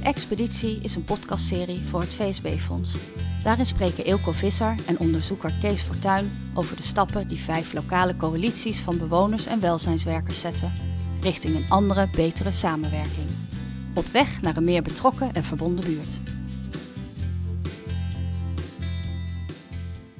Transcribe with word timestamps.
De 0.00 0.06
Expeditie 0.06 0.80
is 0.82 0.94
een 0.94 1.04
podcastserie 1.04 1.80
voor 1.80 2.00
het 2.00 2.14
VSB-fonds. 2.14 2.96
Daarin 3.42 3.66
spreken 3.66 4.04
Eelco 4.04 4.32
Visser 4.32 4.74
en 4.86 4.98
onderzoeker 4.98 5.52
Kees 5.60 5.82
Fortuin 5.82 6.50
over 6.54 6.76
de 6.76 6.82
stappen 6.82 7.28
die 7.28 7.38
vijf 7.38 7.72
lokale 7.72 8.16
coalities 8.16 8.80
van 8.80 8.98
bewoners 8.98 9.46
en 9.46 9.60
welzijnswerkers 9.60 10.40
zetten 10.40 10.72
richting 11.20 11.56
een 11.56 11.64
andere, 11.68 12.08
betere 12.16 12.52
samenwerking. 12.52 13.28
Op 13.94 14.06
weg 14.06 14.42
naar 14.42 14.56
een 14.56 14.64
meer 14.64 14.82
betrokken 14.82 15.34
en 15.34 15.44
verbonden 15.44 15.84
buurt. 15.84 16.20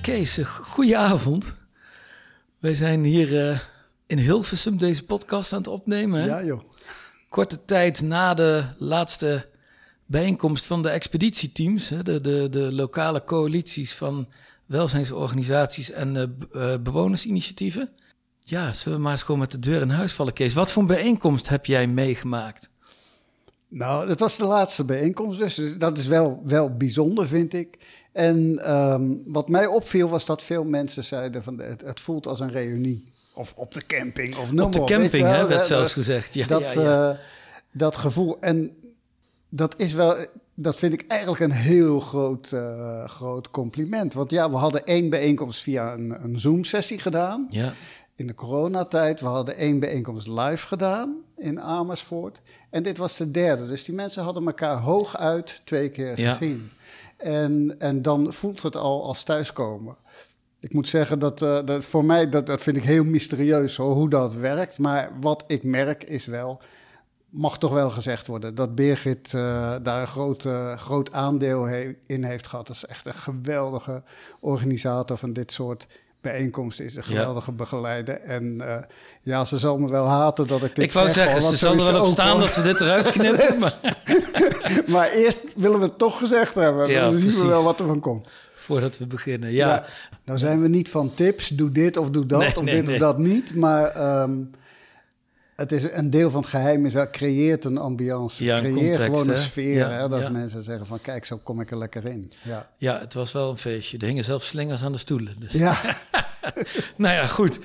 Kees, 0.00 0.38
goedenavond. 0.44 1.54
Wij 2.58 2.74
zijn 2.74 3.04
hier 3.04 3.50
uh, 3.50 3.58
in 4.06 4.18
Hilversum 4.18 4.76
deze 4.76 5.04
podcast 5.04 5.52
aan 5.52 5.58
het 5.58 5.68
opnemen. 5.68 6.20
Hè? 6.20 6.26
Ja, 6.26 6.44
joh. 6.44 6.60
Korte 7.28 7.64
tijd 7.64 8.00
na 8.02 8.34
de 8.34 8.64
laatste 8.78 9.48
bijeenkomst 10.10 10.66
van 10.66 10.82
de 10.82 10.88
expeditieteams, 10.88 11.88
de, 11.88 12.20
de, 12.20 12.48
de 12.50 12.72
lokale 12.72 13.24
coalities 13.24 13.94
van 13.94 14.28
welzijnsorganisaties 14.66 15.90
en 15.90 16.14
uh, 16.14 16.22
uh, 16.52 16.78
bewonersinitiatieven. 16.82 17.90
Ja, 18.40 18.72
zullen 18.72 18.98
we 18.98 19.04
maar 19.04 19.12
eens 19.12 19.22
gewoon 19.22 19.40
met 19.40 19.50
de 19.50 19.58
deur 19.58 19.80
in 19.80 19.90
huis 19.90 20.12
vallen, 20.12 20.32
Kees. 20.32 20.54
Wat 20.54 20.72
voor 20.72 20.82
een 20.82 20.88
bijeenkomst 20.88 21.48
heb 21.48 21.66
jij 21.66 21.86
meegemaakt? 21.86 22.68
Nou, 23.68 24.08
het 24.08 24.20
was 24.20 24.36
de 24.36 24.44
laatste 24.44 24.84
bijeenkomst, 24.84 25.38
dus 25.38 25.78
dat 25.78 25.98
is 25.98 26.06
wel, 26.06 26.42
wel 26.44 26.76
bijzonder, 26.76 27.28
vind 27.28 27.54
ik. 27.54 27.78
En 28.12 28.70
um, 28.74 29.22
wat 29.26 29.48
mij 29.48 29.66
opviel 29.66 30.08
was 30.08 30.26
dat 30.26 30.42
veel 30.42 30.64
mensen 30.64 31.04
zeiden 31.04 31.42
van 31.42 31.60
het, 31.60 31.80
het 31.80 32.00
voelt 32.00 32.26
als 32.26 32.40
een 32.40 32.50
reunie. 32.50 33.04
Of 33.34 33.54
op 33.56 33.74
de 33.74 33.86
camping, 33.86 34.36
of 34.36 34.52
noem 34.52 34.66
Op 34.66 34.72
de 34.72 34.84
camping, 34.84 35.26
hè, 35.26 35.46
werd 35.46 35.64
zelfs 35.64 35.92
gezegd. 35.92 36.34
Ja, 36.34 36.46
dat, 36.46 36.72
ja, 36.72 36.82
ja. 36.82 37.10
Uh, 37.12 37.18
dat 37.72 37.96
gevoel. 37.96 38.40
En 38.40 38.72
dat 39.50 39.74
is 39.80 39.92
wel, 39.92 40.16
dat 40.54 40.78
vind 40.78 40.92
ik 40.92 41.04
eigenlijk 41.06 41.42
een 41.42 41.50
heel 41.50 42.00
groot, 42.00 42.50
uh, 42.54 43.04
groot 43.04 43.50
compliment. 43.50 44.12
Want 44.14 44.30
ja, 44.30 44.50
we 44.50 44.56
hadden 44.56 44.84
één 44.84 45.10
bijeenkomst 45.10 45.62
via 45.62 45.92
een, 45.92 46.22
een 46.24 46.40
Zoom-sessie 46.40 46.98
gedaan. 46.98 47.46
Ja. 47.50 47.72
In 48.14 48.26
de 48.26 48.34
coronatijd. 48.34 49.20
We 49.20 49.26
hadden 49.26 49.56
één 49.56 49.80
bijeenkomst 49.80 50.26
live 50.26 50.66
gedaan 50.66 51.16
in 51.36 51.60
Amersfoort. 51.60 52.40
En 52.70 52.82
dit 52.82 52.98
was 52.98 53.16
de 53.16 53.30
derde. 53.30 53.66
Dus 53.66 53.84
die 53.84 53.94
mensen 53.94 54.22
hadden 54.22 54.46
elkaar 54.46 54.76
hooguit 54.76 55.60
twee 55.64 55.88
keer 55.88 56.20
Ja. 56.20 56.32
gezien. 56.32 56.70
En, 57.16 57.74
en 57.78 58.02
dan 58.02 58.32
voelt 58.32 58.62
het 58.62 58.76
al 58.76 59.04
als 59.04 59.22
thuiskomen. 59.22 59.96
Ik 60.58 60.72
moet 60.72 60.88
zeggen 60.88 61.18
dat, 61.18 61.42
uh, 61.42 61.58
dat 61.64 61.84
voor 61.84 62.04
mij, 62.04 62.28
dat, 62.28 62.46
dat 62.46 62.62
vind 62.62 62.76
ik 62.76 62.82
heel 62.82 63.04
mysterieus 63.04 63.76
hoor, 63.76 63.94
hoe 63.94 64.08
dat 64.10 64.34
werkt. 64.34 64.78
Maar 64.78 65.10
wat 65.20 65.44
ik 65.46 65.62
merk 65.62 66.04
is 66.04 66.26
wel, 66.26 66.60
mag 67.30 67.58
toch 67.58 67.72
wel 67.72 67.90
gezegd 67.90 68.26
worden, 68.26 68.54
dat 68.54 68.74
Birgit 68.74 69.32
uh, 69.34 69.74
daar 69.82 70.00
een 70.00 70.06
groot, 70.06 70.44
uh, 70.44 70.76
groot 70.76 71.12
aandeel 71.12 71.64
he 71.64 71.94
in 72.06 72.24
heeft 72.24 72.46
gehad. 72.46 72.66
Dat 72.66 72.76
is 72.76 72.86
echt 72.86 73.06
een 73.06 73.14
geweldige 73.14 74.02
organisator 74.40 75.16
van 75.16 75.32
dit 75.32 75.52
soort 75.52 75.86
bijeenkomsten. 76.20 76.84
Is 76.84 76.96
een 76.96 77.04
geweldige 77.04 77.50
ja. 77.50 77.56
begeleider. 77.56 78.20
En 78.20 78.44
uh, 78.44 78.76
ja, 79.20 79.44
ze 79.44 79.58
zal 79.58 79.78
me 79.78 79.88
wel 79.88 80.06
haten 80.06 80.46
dat 80.46 80.62
ik 80.62 80.74
dit 80.74 80.84
Ik 80.84 80.92
wou 80.92 81.10
zeg, 81.10 81.14
zeggen, 81.14 81.42
hoor, 81.42 81.50
ze 81.50 81.56
zal 81.56 81.72
er 81.72 81.92
wel 81.92 82.04
op 82.04 82.10
staan 82.10 82.40
dat 82.40 82.52
ze 82.52 82.62
dit 82.62 82.80
eruit 82.80 83.10
knippen. 83.18 83.58
maar... 83.58 83.78
maar 84.86 85.10
eerst 85.10 85.38
willen 85.56 85.78
we 85.78 85.84
het 85.84 85.98
toch 85.98 86.18
gezegd 86.18 86.54
hebben. 86.54 86.88
Ja, 86.88 87.10
dan 87.10 87.18
zien 87.18 87.40
we 87.40 87.46
wel 87.46 87.62
wat 87.62 87.80
er 87.80 87.86
van 87.86 88.00
komt. 88.00 88.28
Voordat 88.54 88.98
we 88.98 89.06
beginnen, 89.06 89.52
ja. 89.52 89.68
ja. 89.68 89.84
Nou 90.24 90.38
zijn 90.38 90.60
we 90.60 90.68
niet 90.68 90.90
van 90.90 91.14
tips, 91.14 91.48
doe 91.48 91.72
dit 91.72 91.96
of 91.96 92.10
doe 92.10 92.26
dat, 92.26 92.38
Nee, 92.38 92.56
of 92.56 92.62
nee, 92.62 92.74
dit 92.74 92.84
nee. 92.84 92.94
of 92.94 93.00
dat 93.00 93.18
niet. 93.18 93.54
Maar 93.54 94.20
um, 94.22 94.50
het 95.60 95.72
is 95.72 95.92
een 95.92 96.10
deel 96.10 96.30
van 96.30 96.40
het 96.40 96.50
geheim 96.50 96.86
is 96.86 96.94
wel, 96.94 97.10
creëert 97.10 97.64
een 97.64 97.78
ambiance. 97.78 98.44
Ja, 98.44 98.58
creëer 98.58 98.74
context, 98.74 99.02
gewoon 99.02 99.28
een 99.28 99.34
hè? 99.34 99.36
sfeer. 99.36 99.76
Ja, 99.76 99.90
hè, 99.90 100.08
dat 100.08 100.22
ja. 100.22 100.30
mensen 100.30 100.64
zeggen 100.64 100.86
van 100.86 101.00
kijk, 101.00 101.24
zo 101.24 101.40
kom 101.42 101.60
ik 101.60 101.70
er 101.70 101.78
lekker 101.78 102.04
in. 102.04 102.32
Ja, 102.42 102.70
Ja, 102.76 102.98
het 102.98 103.14
was 103.14 103.32
wel 103.32 103.50
een 103.50 103.58
feestje. 103.58 103.98
Er 103.98 104.06
hingen 104.06 104.24
zelfs 104.24 104.46
slingers 104.46 104.84
aan 104.84 104.92
de 104.92 104.98
stoelen. 104.98 105.36
Dus. 105.38 105.52
ja. 105.52 105.80
nou 106.96 107.14
ja, 107.14 107.26
goed. 107.26 107.60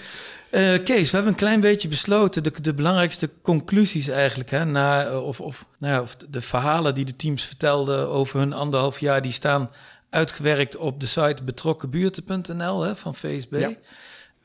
Uh, 0.52 0.84
Kees, 0.84 1.10
we 1.10 1.16
hebben 1.16 1.34
een 1.34 1.40
klein 1.40 1.60
beetje 1.60 1.88
besloten 1.88 2.44
de, 2.44 2.52
de 2.62 2.74
belangrijkste 2.74 3.30
conclusies 3.42 4.08
eigenlijk. 4.08 4.50
Hè, 4.50 4.66
na, 4.66 5.10
uh, 5.10 5.26
of, 5.26 5.42
of, 5.42 5.68
nou 5.78 5.94
ja, 5.94 6.02
of 6.02 6.16
de 6.16 6.42
verhalen 6.42 6.94
die 6.94 7.06
de 7.06 7.16
teams 7.16 7.44
vertelden 7.44 8.10
over 8.10 8.40
hun 8.40 8.54
anderhalf 8.54 9.00
jaar, 9.00 9.22
die 9.22 9.32
staan 9.32 9.70
uitgewerkt 10.10 10.78
op 10.78 11.00
de 11.00 11.08
site 11.08 11.44
betrokkenbuurten.nl 11.44 12.96
van 12.96 13.16
VSB. 13.16 13.56
Ja. 13.60 13.72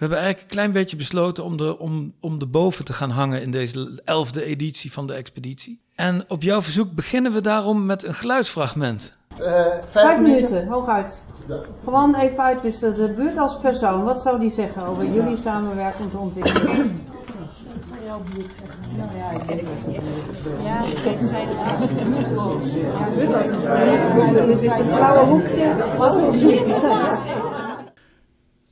We 0.00 0.06
hebben 0.06 0.24
eigenlijk 0.24 0.50
een 0.50 0.56
klein 0.56 0.72
beetje 0.82 0.96
besloten 0.96 1.44
om, 1.44 1.56
de, 1.56 1.78
om, 1.78 2.12
om 2.20 2.38
de 2.38 2.46
boven 2.46 2.84
te 2.84 2.92
gaan 2.92 3.10
hangen 3.10 3.42
in 3.42 3.50
deze 3.50 4.00
elfde 4.04 4.44
editie 4.44 4.92
van 4.92 5.06
de 5.06 5.12
expeditie. 5.12 5.80
En 5.94 6.24
op 6.28 6.42
jouw 6.42 6.62
verzoek 6.62 6.92
beginnen 6.92 7.32
we 7.32 7.40
daarom 7.40 7.86
met 7.86 8.04
een 8.04 8.14
geluidsfragment. 8.14 9.16
Uh, 9.32 9.38
vijf, 9.38 9.84
vijf 9.90 10.20
minuten, 10.20 10.52
minuten, 10.52 10.66
hooguit. 10.68 11.22
Ja. 11.48 11.60
Gewoon 11.84 12.14
even 12.14 12.44
uitwisselen. 12.44 12.94
De 12.94 13.14
buurt 13.16 13.38
als 13.38 13.56
persoon, 13.56 14.04
wat 14.04 14.20
zou 14.20 14.40
die 14.40 14.50
zeggen 14.50 14.82
over 14.82 15.04
ja. 15.04 15.12
jullie 15.12 15.36
samenwerkende 15.36 16.16
ontwikkeling? 16.16 16.90
jouw 18.10 18.20
buurt 18.34 18.52
zeggen. 18.58 18.80
Nou 18.96 19.16
ja, 19.16 19.30
ik 19.30 19.42
weet 19.42 19.60
het 19.60 19.86
niet. 19.86 20.02
Ja, 20.62 20.80
kijk, 21.04 21.18
zij 21.22 21.46
Ja, 22.82 23.10
buurt 23.14 23.34
als 23.34 23.50
een 23.50 24.46
Dit 24.46 24.62
is 24.62 24.78
een 24.78 24.86
blauwe 24.86 25.26
hoekje. 25.26 25.76
Wat 25.96 26.16
een 26.16 26.32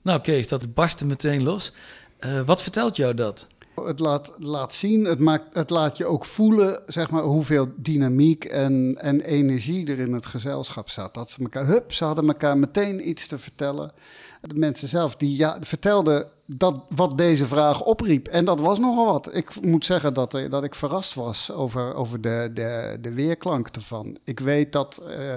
Nou 0.08 0.20
Kees, 0.20 0.48
dat 0.48 0.74
barstte 0.74 1.04
meteen 1.04 1.42
los. 1.42 1.72
Uh, 2.20 2.40
wat 2.40 2.62
vertelt 2.62 2.96
jou 2.96 3.14
dat? 3.14 3.46
Het 3.74 3.98
laat, 3.98 4.32
laat 4.38 4.74
zien, 4.74 5.04
het, 5.04 5.18
maakt, 5.18 5.44
het 5.56 5.70
laat 5.70 5.96
je 5.96 6.06
ook 6.06 6.24
voelen 6.24 6.82
zeg 6.86 7.10
maar, 7.10 7.22
hoeveel 7.22 7.66
dynamiek 7.76 8.44
en, 8.44 8.96
en 8.98 9.20
energie 9.20 9.86
er 9.86 9.98
in 9.98 10.12
het 10.12 10.26
gezelschap 10.26 10.90
zat. 10.90 11.14
Dat 11.14 11.30
ze 11.30 11.42
elkaar, 11.42 11.66
hup, 11.66 11.92
ze 11.92 12.04
hadden 12.04 12.26
elkaar 12.26 12.58
meteen 12.58 13.08
iets 13.08 13.26
te 13.26 13.38
vertellen. 13.38 13.92
De 14.40 14.54
mensen 14.54 14.88
zelf 14.88 15.16
die 15.16 15.36
ja, 15.36 15.56
vertelden 15.60 16.28
dat, 16.46 16.84
wat 16.88 17.18
deze 17.18 17.46
vraag 17.46 17.82
opriep. 17.82 18.28
En 18.28 18.44
dat 18.44 18.60
was 18.60 18.78
nogal 18.78 19.06
wat. 19.06 19.34
Ik 19.34 19.60
moet 19.60 19.84
zeggen 19.84 20.14
dat, 20.14 20.38
dat 20.50 20.64
ik 20.64 20.74
verrast 20.74 21.14
was 21.14 21.50
over, 21.50 21.94
over 21.94 22.20
de, 22.20 22.50
de, 22.54 22.98
de 23.00 23.12
weerklank 23.12 23.68
ervan. 23.68 24.18
Ik 24.24 24.40
weet 24.40 24.72
dat 24.72 25.02
uh, 25.06 25.34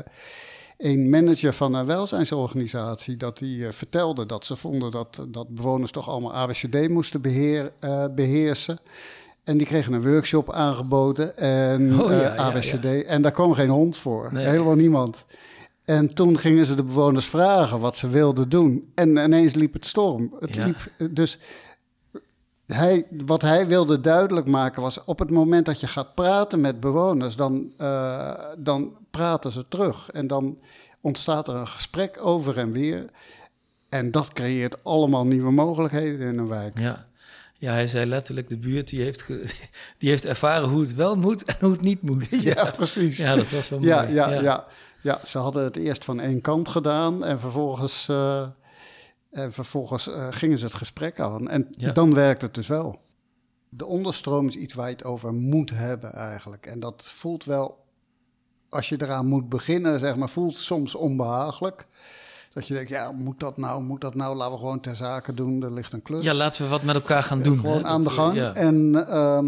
een 0.81 1.09
manager 1.09 1.53
van 1.53 1.73
een 1.73 1.85
welzijnsorganisatie... 1.85 3.17
dat 3.17 3.37
die 3.37 3.57
uh, 3.57 3.71
vertelde 3.71 4.25
dat 4.25 4.45
ze 4.45 4.55
vonden 4.55 4.91
dat, 4.91 5.25
dat 5.27 5.49
bewoners 5.49 5.91
toch 5.91 6.09
allemaal 6.09 6.33
ABCD 6.33 6.89
moesten 6.89 7.21
beheer, 7.21 7.71
uh, 7.81 8.05
beheersen... 8.15 8.79
En 9.43 9.57
die 9.57 9.67
kregen 9.67 9.93
een 9.93 10.11
workshop 10.11 10.51
aangeboden 10.51 11.37
en 11.37 12.01
oh, 12.01 12.11
ja, 12.11 12.35
ABCD. 12.35 12.83
Ja, 12.83 12.91
ja. 12.91 13.03
En 13.03 13.21
daar 13.21 13.31
kwam 13.31 13.53
geen 13.53 13.69
hond 13.69 13.97
voor. 13.97 14.29
Nee. 14.33 14.47
Helemaal 14.47 14.75
niemand. 14.75 15.25
En 15.85 16.13
toen 16.13 16.39
gingen 16.39 16.65
ze 16.65 16.75
de 16.75 16.83
bewoners 16.83 17.25
vragen 17.25 17.79
wat 17.79 17.97
ze 17.97 18.09
wilden 18.09 18.49
doen. 18.49 18.91
En 18.95 19.09
ineens 19.09 19.53
liep 19.53 19.73
het 19.73 19.85
storm. 19.85 20.35
Het 20.39 20.55
Ja. 20.55 20.65
liep, 20.65 20.91
dus 21.11 21.37
hij, 22.73 23.07
wat 23.25 23.41
hij 23.41 23.67
wilde 23.67 24.01
duidelijk 24.01 24.47
maken 24.47 24.81
was... 24.81 25.03
op 25.03 25.19
het 25.19 25.29
moment 25.29 25.65
dat 25.65 25.79
je 25.79 25.87
gaat 25.87 26.15
praten 26.15 26.61
met 26.61 26.79
bewoners... 26.79 27.35
dan, 27.35 27.71
uh, 27.77 28.33
dan 28.57 28.97
praten 29.11 29.51
ze 29.51 29.67
terug. 29.67 30.09
En 30.09 30.27
dan 30.27 30.59
ontstaat 31.01 31.47
er 31.47 31.55
een 31.55 31.67
gesprek 31.67 32.17
over 32.21 32.57
en 32.57 32.71
weer. 32.71 33.05
En 33.89 34.11
dat 34.11 34.33
creëert 34.33 34.83
allemaal 34.83 35.25
nieuwe 35.25 35.51
mogelijkheden 35.51 36.27
in 36.27 36.37
een 36.37 36.47
wijk. 36.47 36.79
Ja. 36.79 37.09
Ja, 37.57 37.71
hij 37.71 37.87
zei 37.87 38.05
letterlijk, 38.05 38.49
de 38.49 38.57
buurt 38.57 38.89
die 38.89 39.01
heeft, 39.01 39.27
die 39.99 40.09
heeft 40.09 40.25
ervaren 40.25 40.69
hoe 40.69 40.81
het 40.81 40.95
wel 40.95 41.15
moet 41.15 41.43
en 41.43 41.55
hoe 41.59 41.71
het 41.71 41.81
niet 41.81 42.01
moet. 42.01 42.29
Ja, 42.43 42.63
ja 42.63 42.71
precies. 42.71 43.17
Ja, 43.17 43.35
dat 43.35 43.49
was 43.49 43.69
wel 43.69 43.79
mooi. 43.79 43.91
Ja, 43.91 44.01
ja, 44.01 44.29
ja. 44.29 44.41
ja. 44.41 44.67
Ja, 45.01 45.19
ze 45.25 45.37
hadden 45.37 45.63
het 45.63 45.75
eerst 45.75 46.05
van 46.05 46.19
één 46.19 46.41
kant 46.41 46.69
gedaan 46.69 47.23
en 47.23 47.39
vervolgens, 47.39 48.07
uh, 48.11 48.47
en 49.31 49.53
vervolgens 49.53 50.07
uh, 50.07 50.27
gingen 50.31 50.57
ze 50.57 50.65
het 50.65 50.73
gesprek 50.73 51.19
aan. 51.19 51.49
En 51.49 51.67
ja. 51.71 51.91
dan 51.91 52.13
werkt 52.13 52.41
het 52.41 52.53
dus 52.53 52.67
wel. 52.67 52.99
De 53.69 53.85
onderstroom 53.85 54.47
is 54.47 54.55
iets 54.55 54.73
waar 54.73 54.87
je 54.87 54.93
het 54.93 55.03
over 55.03 55.33
moet 55.33 55.69
hebben 55.69 56.13
eigenlijk. 56.13 56.65
En 56.65 56.79
dat 56.79 57.09
voelt 57.09 57.43
wel, 57.43 57.85
als 58.69 58.89
je 58.89 59.01
eraan 59.01 59.27
moet 59.27 59.49
beginnen, 59.49 59.99
zeg 59.99 60.15
maar, 60.15 60.29
voelt 60.29 60.55
soms 60.55 60.95
onbehagelijk. 60.95 61.85
Dat 62.53 62.67
je 62.67 62.73
denkt, 62.73 62.89
ja, 62.89 63.11
moet 63.11 63.39
dat 63.39 63.57
nou, 63.57 63.83
moet 63.83 64.01
dat 64.01 64.15
nou? 64.15 64.35
Laten 64.35 64.53
we 64.53 64.59
gewoon 64.59 64.79
ter 64.79 64.95
zake 64.95 65.33
doen, 65.33 65.63
er 65.63 65.73
ligt 65.73 65.93
een 65.93 66.01
klus. 66.01 66.23
Ja, 66.23 66.33
laten 66.33 66.63
we 66.63 66.69
wat 66.69 66.83
met 66.83 66.95
elkaar 66.95 67.23
gaan 67.23 67.41
doen. 67.41 67.59
Gewoon 67.59 67.77
hè? 67.77 67.87
aan 67.87 68.03
dat, 68.03 68.11
de 68.11 68.17
gang. 68.19 68.35
Ja. 68.35 68.53
En... 68.53 68.91
Uh, 68.93 69.39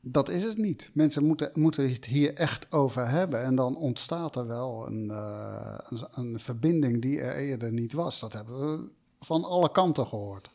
dat 0.00 0.28
is 0.28 0.42
het 0.42 0.56
niet. 0.56 0.90
Mensen 0.92 1.24
moeten, 1.24 1.50
moeten 1.54 1.92
het 1.92 2.04
hier 2.04 2.34
echt 2.34 2.72
over 2.72 3.08
hebben. 3.08 3.42
En 3.42 3.54
dan 3.54 3.76
ontstaat 3.76 4.36
er 4.36 4.46
wel 4.46 4.86
een, 4.86 5.08
uh, 5.10 5.78
een, 5.88 6.06
een, 6.14 6.40
verbinding 6.40 7.02
die 7.02 7.20
er 7.20 7.36
eerder 7.36 7.72
niet 7.72 7.92
was. 7.92 8.20
Dat 8.20 8.32
hebben 8.32 8.60
we 8.60 8.88
van 9.20 9.44
alle 9.44 9.70
kanten 9.70 10.06
gehoord. 10.06 10.50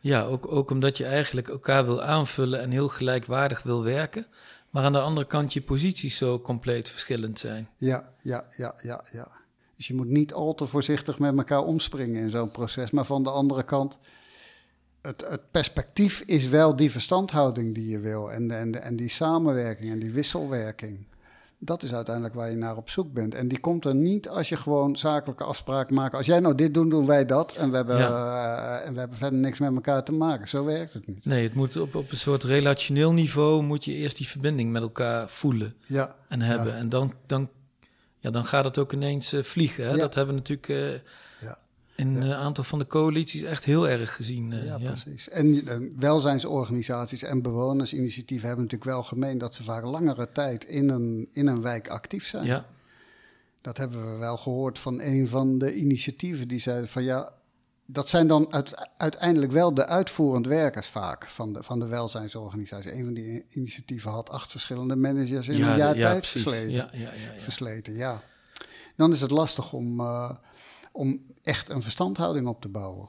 Ja, 0.00 0.22
ook, 0.22 0.52
ook 0.52 0.70
omdat 0.70 0.96
je 0.96 1.04
eigenlijk 1.04 1.48
elkaar 1.48 1.84
wil 1.84 2.02
aanvullen 2.02 2.60
en 2.60 2.70
heel 2.70 2.88
gelijkwaardig 2.88 3.62
wil 3.62 3.82
werken. 3.82 4.26
Maar 4.70 4.84
aan 4.84 4.92
de 4.92 5.00
andere 5.00 5.26
kant 5.26 5.52
je 5.52 5.62
posities 5.62 6.16
zo 6.16 6.40
compleet 6.40 6.88
verschillend 6.88 7.38
zijn. 7.38 7.68
Ja, 7.76 8.12
ja, 8.20 8.44
ja, 8.56 8.74
ja, 8.82 9.04
ja. 9.12 9.28
Dus 9.76 9.86
je 9.86 9.94
moet 9.94 10.08
niet 10.08 10.32
al 10.34 10.54
te 10.54 10.66
voorzichtig 10.66 11.18
met 11.18 11.36
elkaar 11.36 11.64
omspringen 11.64 12.22
in 12.22 12.30
zo'n 12.30 12.50
proces. 12.50 12.90
Maar 12.90 13.04
van 13.04 13.22
de 13.22 13.30
andere 13.30 13.62
kant 13.62 13.98
het, 15.06 15.24
het, 15.28 15.50
perspectief 15.50 16.20
is 16.20 16.46
wel 16.46 16.76
die 16.76 16.90
verstandhouding 16.90 17.74
die 17.74 17.88
je 17.88 17.98
wil. 17.98 18.32
En, 18.32 18.50
en, 18.50 18.82
en 18.82 18.96
die 18.96 19.10
samenwerking 19.10 19.90
en 19.90 19.98
die 19.98 20.10
wisselwerking. 20.10 21.06
Dat 21.58 21.82
is 21.82 21.94
uiteindelijk 21.94 22.34
waar 22.34 22.50
je 22.50 22.56
naar 22.56 22.76
op 22.76 22.90
zoek 22.90 23.12
bent. 23.12 23.34
En 23.34 23.48
die 23.48 23.60
komt 23.60 23.84
er 23.84 23.94
niet 23.94 24.28
als 24.28 24.48
je 24.48 24.56
gewoon 24.56 24.96
zakelijke 24.96 25.44
afspraken 25.44 25.94
maakt. 25.94 26.14
Als 26.14 26.26
jij 26.26 26.40
nou 26.40 26.54
dit 26.54 26.74
doet, 26.74 26.90
doen 26.90 27.06
wij 27.06 27.26
dat. 27.26 27.54
En 27.54 27.70
we 27.70 27.76
hebben, 27.76 27.98
uh, 27.98 28.86
en 28.86 28.92
we 28.92 28.98
hebben 28.98 29.18
verder 29.18 29.38
niks 29.38 29.58
met 29.58 29.74
elkaar 29.74 30.04
te 30.04 30.12
maken. 30.12 30.48
Zo 30.48 30.64
werkt 30.64 30.92
het 30.92 31.06
niet. 31.06 31.24
Nee, 31.24 31.42
het 31.42 31.54
moet 31.54 31.76
op, 31.76 31.94
op 31.94 32.10
een 32.10 32.16
soort 32.16 32.44
relationeel 32.44 33.12
niveau 33.12 33.62
moet 33.62 33.84
je 33.84 33.92
eerst 33.92 34.16
die 34.16 34.28
verbinding 34.28 34.70
met 34.70 34.82
elkaar 34.82 35.28
voelen 35.28 35.74
ja. 35.86 36.16
en 36.28 36.40
hebben. 36.40 36.74
En 36.74 36.88
dan, 36.88 37.12
dan, 37.26 37.48
ja, 38.18 38.30
dan 38.30 38.44
gaat 38.44 38.64
het 38.64 38.78
ook 38.78 38.92
ineens 38.92 39.32
uh, 39.32 39.42
vliegen. 39.42 39.88
Hè? 39.88 39.96
Dat 39.96 40.14
hebben 40.14 40.34
we 40.34 40.40
natuurlijk 40.40 40.68
uh, 40.68 41.00
in 41.96 42.16
een 42.16 42.32
aantal 42.34 42.64
van 42.64 42.78
de 42.78 42.86
coalities 42.86 43.42
echt 43.42 43.64
heel 43.64 43.88
erg 43.88 44.14
gezien. 44.14 44.64
ja, 44.64 44.78
precies. 44.78 45.28
En 45.28 45.62
welzijnsorganisaties 45.98 47.22
en 47.22 47.42
bewonersinitiatieven 47.42 48.46
hebben 48.46 48.64
natuurlijk 48.64 48.90
wel 48.90 49.02
gemeen 49.02 49.38
dat 49.38 49.54
ze 49.54 49.62
vaak 49.62 49.84
langere 49.84 50.32
tijd 50.32 50.64
in 50.64 50.88
een, 50.88 51.28
in 51.32 51.46
een 51.46 51.62
wijk 51.62 51.88
actief 51.88 52.26
zijn. 52.26 52.44
Ja. 52.44 52.64
Dat 53.60 53.76
hebben 53.76 54.12
we 54.12 54.18
wel 54.18 54.36
gehoord 54.36 54.78
van 54.78 55.00
een 55.00 55.28
van 55.28 55.58
de 55.58 55.74
initiatieven 55.74 56.48
die 56.48 56.58
zeiden 56.58 56.88
van 56.88 57.02
ja, 57.02 57.32
dat 57.86 58.08
zijn 58.08 58.26
dan 58.26 58.64
uiteindelijk 58.96 59.52
wel 59.52 59.74
de 59.74 59.86
uitvoerend 59.86 60.46
werkers 60.46 60.86
vaak 60.86 61.28
van 61.28 61.52
de, 61.52 61.62
van 61.62 61.80
de 61.80 61.86
welzijnsorganisatie. 61.86 62.92
Een 62.92 63.04
van 63.04 63.14
die 63.14 63.44
initiatieven 63.48 64.10
had 64.10 64.30
acht 64.30 64.50
verschillende 64.50 64.96
managers 64.96 65.48
in 65.48 65.56
ja, 65.56 65.70
een 65.70 65.76
jaar 65.76 65.96
ja, 65.96 66.10
tijd 66.10 66.26
versleten. 66.26 66.70
Ja, 66.70 66.88
ja, 66.92 66.98
ja, 66.98 67.32
ja. 67.34 67.40
versleten. 67.40 67.94
Ja. 67.94 68.22
Dan 68.96 69.12
is 69.12 69.20
het 69.20 69.30
lastig 69.30 69.72
om, 69.72 70.00
uh, 70.00 70.30
om 70.96 71.20
echt 71.42 71.68
een 71.68 71.82
verstandhouding 71.82 72.46
op 72.46 72.60
te 72.60 72.68
bouwen. 72.68 73.08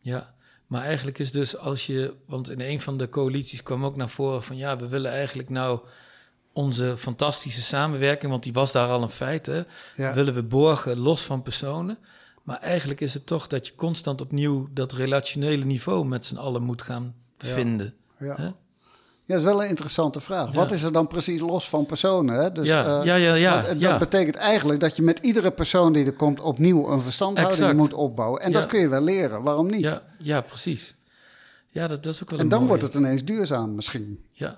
Ja, 0.00 0.34
maar 0.66 0.82
eigenlijk 0.82 1.18
is 1.18 1.32
dus 1.32 1.56
als 1.56 1.86
je, 1.86 2.14
want 2.26 2.50
in 2.50 2.60
een 2.60 2.80
van 2.80 2.96
de 2.96 3.08
coalities 3.08 3.62
kwam 3.62 3.84
ook 3.84 3.96
naar 3.96 4.08
voren 4.08 4.42
van 4.42 4.56
ja, 4.56 4.76
we 4.76 4.88
willen 4.88 5.10
eigenlijk 5.10 5.48
nou 5.48 5.80
onze 6.52 6.96
fantastische 6.96 7.62
samenwerking, 7.62 8.30
want 8.30 8.42
die 8.42 8.52
was 8.52 8.72
daar 8.72 8.88
al 8.88 9.02
een 9.02 9.10
feit, 9.10 9.46
hè, 9.46 9.62
Ja. 9.96 10.14
willen 10.14 10.34
we 10.34 10.42
borgen 10.42 10.98
los 10.98 11.22
van 11.22 11.42
personen. 11.42 11.98
Maar 12.42 12.58
eigenlijk 12.60 13.00
is 13.00 13.14
het 13.14 13.26
toch 13.26 13.46
dat 13.46 13.66
je 13.66 13.74
constant 13.74 14.20
opnieuw 14.20 14.68
dat 14.72 14.92
relationele 14.92 15.64
niveau 15.64 16.06
met 16.06 16.24
z'n 16.24 16.36
allen 16.36 16.62
moet 16.62 16.82
gaan 16.82 17.14
vinden. 17.38 17.94
Ja. 18.18 18.36
Hè? 18.36 18.50
Ja, 19.28 19.34
dat 19.34 19.44
is 19.44 19.50
wel 19.50 19.62
een 19.62 19.68
interessante 19.68 20.20
vraag. 20.20 20.48
Ja. 20.48 20.54
Wat 20.54 20.72
is 20.72 20.82
er 20.82 20.92
dan 20.92 21.06
precies 21.06 21.40
los 21.40 21.68
van 21.68 21.86
personen? 21.86 22.34
Hè? 22.42 22.52
Dus, 22.52 22.66
Ja, 22.66 22.84
eh, 23.00 23.04
ja, 23.04 23.14
ja, 23.14 23.34
ja, 23.34 23.56
dat, 23.60 23.68
dat 23.68 23.80
ja. 23.80 23.98
betekent 23.98 24.34
eigenlijk 24.36 24.80
dat 24.80 24.96
je 24.96 25.02
met 25.02 25.18
iedere 25.18 25.50
persoon 25.50 25.92
die 25.92 26.04
er 26.06 26.12
komt 26.12 26.40
opnieuw 26.40 26.90
een 26.90 27.00
verstandhouding 27.00 27.60
Exact. 27.60 27.78
moet 27.78 27.92
opbouwen. 27.94 28.40
En 28.40 28.52
dat 28.52 28.66
kun 28.66 28.80
je 28.80 28.88
wel 28.88 29.00
leren. 29.02 29.42
Waarom 29.42 29.66
niet? 29.70 29.80
Ja, 29.80 30.02
ja, 30.18 30.40
precies. 30.40 30.94
Ja, 31.68 31.86
dat, 31.86 32.02
dat 32.02 32.14
is 32.14 32.22
ook 32.22 32.30
wel 32.30 32.38
en 32.38 32.48
dan 32.48 32.58
mooie. 32.58 32.68
wordt 32.68 32.82
het 32.82 32.94
ineens 32.94 33.24
duurzaam 33.24 33.74
misschien. 33.74 34.24
Ja. 34.32 34.56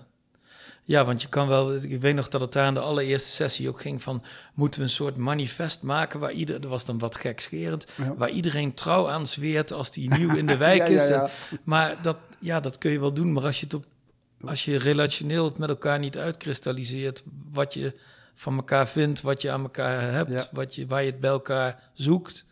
ja, 0.84 1.04
want 1.04 1.22
je 1.22 1.28
kan 1.28 1.48
wel... 1.48 1.74
Ik 1.74 2.00
weet 2.00 2.14
nog 2.14 2.28
dat 2.28 2.40
het 2.40 2.52
daar 2.52 2.68
in 2.68 2.74
de 2.74 2.80
allereerste 2.80 3.30
sessie 3.30 3.68
ook 3.68 3.80
ging 3.80 4.02
van... 4.02 4.22
moeten 4.54 4.80
we 4.80 4.86
een 4.86 4.92
soort 4.92 5.16
manifest 5.16 5.82
maken 5.82 6.20
waar 6.20 6.32
ieder... 6.32 6.60
Dat 6.60 6.70
was 6.70 6.84
dan 6.84 6.98
wat 6.98 7.16
gekscherend. 7.16 7.86
Waar 8.16 8.30
iedereen 8.30 8.74
trouw 8.74 9.08
aan 9.08 9.26
zweert 9.26 9.72
als 9.72 9.90
die 9.90 10.08
nieuw 10.18 10.36
in 10.36 10.46
de 10.46 10.56
wijk 10.56 10.88
is. 10.88 11.08
En- 11.08 11.28
maar 11.62 11.96
dat, 12.02 12.16
ja, 12.38 12.60
dat 12.60 12.78
kun 12.78 12.90
je 12.90 13.00
wel 13.00 13.12
doen. 13.12 13.32
Maar 13.32 13.44
als 13.44 13.58
je 13.60 13.64
het 13.64 13.74
op... 13.74 13.84
Als 14.40 14.64
je 14.64 14.78
relationeel 14.78 15.44
het 15.44 15.58
met 15.58 15.68
elkaar 15.68 15.98
niet 15.98 16.18
uitkristalliseert... 16.18 17.22
wat 17.52 17.74
je 17.74 17.94
van 18.34 18.56
elkaar 18.56 18.88
vindt, 18.88 19.20
wat 19.20 19.42
je 19.42 19.50
aan 19.50 19.62
elkaar 19.62 20.12
hebt... 20.12 20.30
Ja. 20.30 20.48
Wat 20.52 20.74
je, 20.74 20.86
waar 20.86 21.04
je 21.04 21.10
het 21.10 21.20
bij 21.20 21.30
elkaar 21.30 21.90
zoekt... 21.92 22.46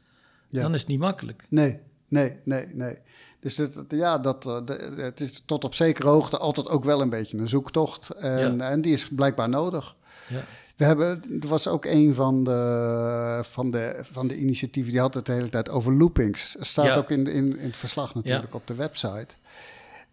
Ja. 0.48 0.62
dan 0.62 0.74
is 0.74 0.80
het 0.80 0.88
niet 0.88 0.98
makkelijk. 0.98 1.44
Nee, 1.48 1.78
nee, 2.08 2.36
nee, 2.44 2.66
nee. 2.72 2.98
Dus 3.40 3.54
dit, 3.54 3.84
ja, 3.88 4.18
dat, 4.18 4.46
eh, 4.46 4.58
de- 4.64 4.94
het 4.96 5.20
is 5.20 5.42
tot 5.46 5.64
op 5.64 5.74
zekere 5.74 6.08
hoogte 6.08 6.38
altijd 6.38 6.68
ook 6.68 6.84
wel 6.84 7.00
een 7.00 7.10
beetje 7.10 7.38
een 7.38 7.48
zoektocht. 7.48 8.10
En, 8.10 8.60
en 8.60 8.80
die 8.80 8.92
is 8.92 9.08
blijkbaar 9.08 9.48
nodig. 9.48 9.94
Ja. 10.28 10.44
We 10.76 10.84
hebben, 10.84 11.22
er 11.40 11.48
was 11.48 11.68
ook 11.68 11.84
een 11.84 12.14
van 12.14 12.44
de, 12.44 13.40
van, 13.42 13.70
de, 13.70 14.00
van 14.12 14.26
de 14.28 14.36
initiatieven 14.36 14.92
die 14.92 15.00
had 15.00 15.14
het 15.14 15.26
de 15.26 15.32
hele 15.32 15.48
tijd 15.48 15.68
over 15.68 15.92
loopings. 15.92 16.56
Staat 16.60 16.96
ook 16.96 17.10
in, 17.10 17.26
in, 17.26 17.58
in 17.58 17.66
het 17.66 17.76
verslag 17.76 18.14
natuurlijk 18.14 18.54
op 18.54 18.66
de 18.66 18.74
website. 18.74 19.26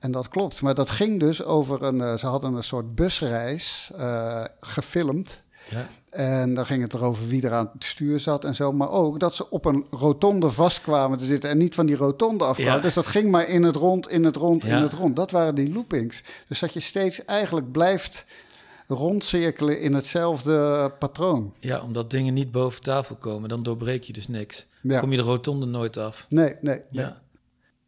En 0.04 0.12
dat 0.12 0.28
klopt. 0.30 0.62
Maar 0.62 0.76
dat 0.76 0.92
ging 0.92 1.20
dus 1.20 1.44
over 1.44 1.84
een. 1.84 2.02
eh, 2.02 2.18
ze 2.18 2.28
hadden 2.28 2.54
een 2.54 2.64
soort 2.64 2.96
busreis 2.96 3.92
eh, 3.96 4.44
gefilmd. 4.60 5.44
Ja. 5.70 5.88
En 6.10 6.54
dan 6.54 6.66
ging 6.66 6.82
het 6.82 6.94
erover 6.94 7.28
wie 7.28 7.42
er 7.44 7.54
aan 7.54 7.70
het 7.74 7.84
stuur 7.84 8.20
zat 8.20 8.46
en 8.46 8.56
zo. 8.56 8.72
Maar 8.72 8.90
ook 8.90 9.20
dat 9.20 9.36
ze 9.36 9.50
op 9.50 9.66
een 9.66 9.86
rotonde 9.92 10.50
vastkwamen 10.50 11.18
te 11.18 11.26
zitten 11.26 11.50
en 11.50 11.58
niet 11.58 11.76
van 11.76 11.86
die 11.86 11.96
rotonde 11.96 12.44
afkwamen. 12.44 12.76
Ja. 12.76 12.82
Dus 12.82 12.94
dat 12.94 13.08
ging 13.08 13.32
maar 13.32 13.48
in 13.48 13.64
het 13.64 13.76
rond, 13.76 14.10
in 14.10 14.24
het 14.24 14.36
rond, 14.36 14.66
in 14.66 14.72
het 14.76 14.94
rond. 14.94 15.16
Dat 15.16 15.32
waren 15.32 15.56
die 15.56 15.74
loopings. 15.74 16.24
Dus 16.48 16.60
dat 16.60 16.74
je 16.74 16.80
steeds 16.80 17.26
eigenlijk 17.26 17.72
blijft 17.72 18.26
rondcirkelen 18.88 19.80
in 19.80 19.94
hetzelfde 19.94 20.90
patroon. 21.00 21.54
ja, 21.60 21.82
omdat 21.82 22.10
dingen 22.10 22.34
niet 22.34 22.52
boven 22.52 22.82
tafel 22.82 23.16
komen... 23.16 23.50
dan 23.50 23.64
doorbreek 23.64 24.04
je 24.04 24.14
dus 24.14 24.28
niks. 24.28 24.66
Kom 25.00 25.12
je 25.12 25.18
de 25.18 25.24
rotonde 25.24 25.66
nooit 25.66 25.98
af. 25.98 26.26
Nee, 26.30 26.56
nee, 26.62 26.80
nee. 26.90 27.04
Ja. 27.06 27.22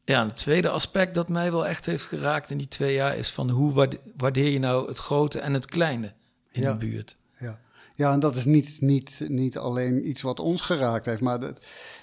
Ja, 0.05 0.21
en 0.21 0.27
het 0.27 0.35
tweede 0.35 0.69
aspect 0.69 1.15
dat 1.15 1.29
mij 1.29 1.51
wel 1.51 1.67
echt 1.67 1.85
heeft 1.85 2.05
geraakt 2.05 2.51
in 2.51 2.57
die 2.57 2.67
twee 2.67 2.93
jaar 2.93 3.17
is 3.17 3.29
van 3.31 3.49
hoe 3.49 3.73
waarde- 3.73 3.99
waardeer 4.17 4.49
je 4.51 4.59
nou 4.59 4.87
het 4.87 4.97
grote 4.97 5.39
en 5.39 5.53
het 5.53 5.65
kleine 5.65 6.13
in 6.51 6.61
Ja. 6.61 6.71
de 6.71 6.77
buurt? 6.77 7.15
Ja, 7.39 7.59
ja 7.95 8.11
en 8.11 8.19
dat 8.19 8.35
is 8.35 8.45
niet, 8.45 8.77
niet, 8.81 9.25
niet 9.27 9.57
alleen 9.57 10.09
iets 10.09 10.21
wat 10.21 10.39
ons 10.39 10.61
geraakt 10.61 11.05
heeft, 11.05 11.21
maar 11.21 11.39
dat, 11.39 11.59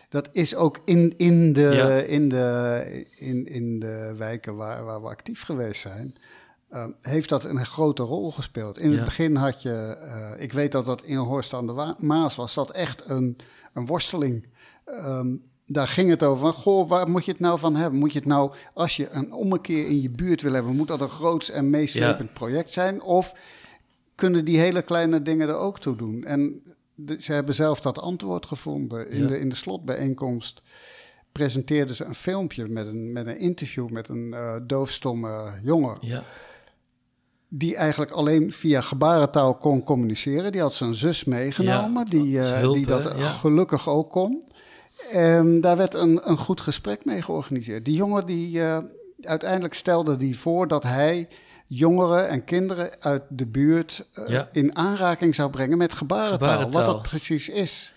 dat 0.08 0.28
is 0.32 0.54
ook 0.54 0.81
in, 0.84 1.14
in, 1.19 1.52
de, 1.52 1.60
Ja. 1.60 1.88
in, 1.88 2.28
de, 2.28 3.06
in, 3.16 3.46
in 3.46 3.81
de 3.81 4.14
wijken 4.19 4.56
waar, 4.56 4.84
waar 4.84 5.02
we 5.02 5.08
actief 5.08 5.43
geweest 5.43 5.81
zijn. 5.81 6.16
eh, 6.69 6.84
heeft 7.02 7.28
dat 7.28 7.44
een 7.44 7.66
grote 7.66 8.02
rol 8.02 8.32
gespeeld. 8.32 8.78
In 8.78 8.90
Ja. 8.90 8.94
het 8.96 9.04
begin 9.04 9.37
had 9.37 9.62
je, 9.62 9.96
eh, 10.00 10.43
ik 10.43 10.52
weet 10.52 10.72
dat 10.72 10.84
dat 10.84 11.02
in 11.02 11.16
Horst 11.16 11.52
aan 11.52 11.66
de 11.66 11.94
Maas 11.99 12.34
was, 12.34 12.54
dat 12.54 12.70
echt 12.70 13.02
een, 13.10 13.38
een 13.72 13.87
worsteling. 13.87 14.46
Ehm, 14.84 15.34
daar 15.67 15.88
ging 15.88 16.11
het 16.11 16.23
over. 16.23 16.41
van, 16.53 16.62
Goh, 16.62 16.88
waar 16.88 17.09
moet 17.11 17.25
je 17.25 17.31
het 17.31 17.41
nou 17.41 17.59
van 17.59 17.76
hebben? 17.76 17.99
Moet 17.99 18.12
je 18.12 18.19
het 18.19 18.29
nou, 18.29 18.53
als 18.75 18.97
je 18.97 19.09
een 19.11 19.32
ommekeer 19.32 19.87
in 19.87 20.00
je 20.03 20.11
buurt 20.11 20.43
wil 20.43 20.53
hebben, 20.53 20.76
moet 20.76 20.88
dat 20.88 21.00
een 21.00 21.09
groots 21.09 21.50
en 21.50 21.70
meeslepend 21.70 22.32
project 22.32 22.73
zijn? 22.73 23.03
Of 23.03 23.35
kunnen 24.14 24.44
die 24.44 24.59
hele 24.59 24.82
kleine 24.82 25.23
dingen 25.23 25.49
er 25.49 25.56
ook 25.56 25.79
toe 25.81 25.97
doen? 25.97 26.25
En 26.25 26.62
de- 26.94 27.17
ze 27.23 27.32
hebben 27.32 27.55
zelf 27.55 27.81
dat 27.81 27.99
antwoord 27.99 28.47
gevonden. 28.47 29.09
In, 29.11 29.20
Ja. 29.23 29.26
de, 29.26 29.41
in 29.41 29.49
de 29.49 29.55
slotbijeenkomst 29.56 30.62
presenteerden 31.32 31.97
ze 31.97 32.05
een 32.05 32.14
filmpje 32.14 32.69
met 32.69 32.87
een, 32.87 33.12
met 33.12 33.26
een 33.26 33.38
interview 33.38 33.88
met 33.88 34.09
een 34.09 34.35
eh, 34.35 34.55
doofstomme 34.67 35.53
jongen. 35.62 35.97
Ja, 36.00 36.23
Die 37.49 37.76
eigenlijk 37.76 38.11
alleen 38.11 38.52
via 38.52 38.81
gebarentaal 38.81 39.54
kon 39.54 39.85
communiceren. 39.85 40.52
Die 40.52 40.61
had 40.61 40.75
zijn 40.75 40.95
zus 40.95 41.25
meegenomen, 41.25 42.04
Ja, 42.04 42.11
die, 42.11 42.38
eh, 42.38 42.59
hulp, 42.61 42.75
die 42.75 42.87
dat 42.87 43.04
hè? 43.04 43.11
Ja. 43.19 43.28
gelukkig 43.28 43.88
ook 43.88 44.11
kon. 44.11 44.42
En 45.11 45.61
daar 45.61 45.76
werd 45.76 45.94
een, 45.94 46.21
een 46.30 46.38
goed 46.38 46.61
gesprek 46.61 47.04
mee 47.04 47.23
georganiseerd. 47.23 47.85
Die 47.85 47.94
jongen 47.97 48.26
die 48.26 48.62
eh, 48.62 48.78
uiteindelijk 49.21 49.75
stelde 49.75 50.16
die 50.16 50.38
voor 50.38 50.68
dat 50.68 50.82
hij 50.82 51.28
jongeren 51.66 52.28
en 52.28 52.44
kinderen 52.44 52.90
uit 53.00 53.23
de 53.28 53.47
buurt 53.47 54.06
eh, 54.12 54.28
Ja. 54.28 54.49
in 54.52 54.76
aanraking 54.76 55.35
zou 55.35 55.50
brengen 55.50 55.78
met 55.78 55.92
gebarentaal, 55.92 56.38
Gebarentaal. 56.38 56.85
Wat 56.85 56.94
dat 56.94 57.02
precies 57.02 57.49
is. 57.49 57.94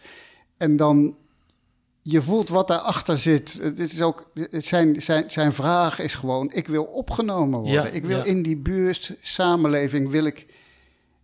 En 0.57 0.77
dan, 0.77 1.15
je 2.01 2.21
voelt 2.21 2.50
wat 2.50 2.67
daarachter 2.67 3.17
zit. 3.19 3.59
Het 3.62 3.79
is 3.79 4.01
ook, 4.01 4.31
het 4.33 4.65
zijn, 4.65 5.01
zijn, 5.01 5.31
zijn 5.31 5.53
vraag 5.53 6.00
is 6.00 6.15
gewoon, 6.15 6.51
ik 6.51 6.67
wil 6.67 6.83
opgenomen 6.83 7.59
worden. 7.59 7.83
Ja, 7.83 7.88
ik 7.88 8.05
wil 8.05 8.17
ja. 8.17 8.24
in 8.24 8.41
die 8.41 8.57
buurt, 8.57 9.15
samenleving, 9.21 10.09
wil 10.09 10.25
ik, 10.25 10.45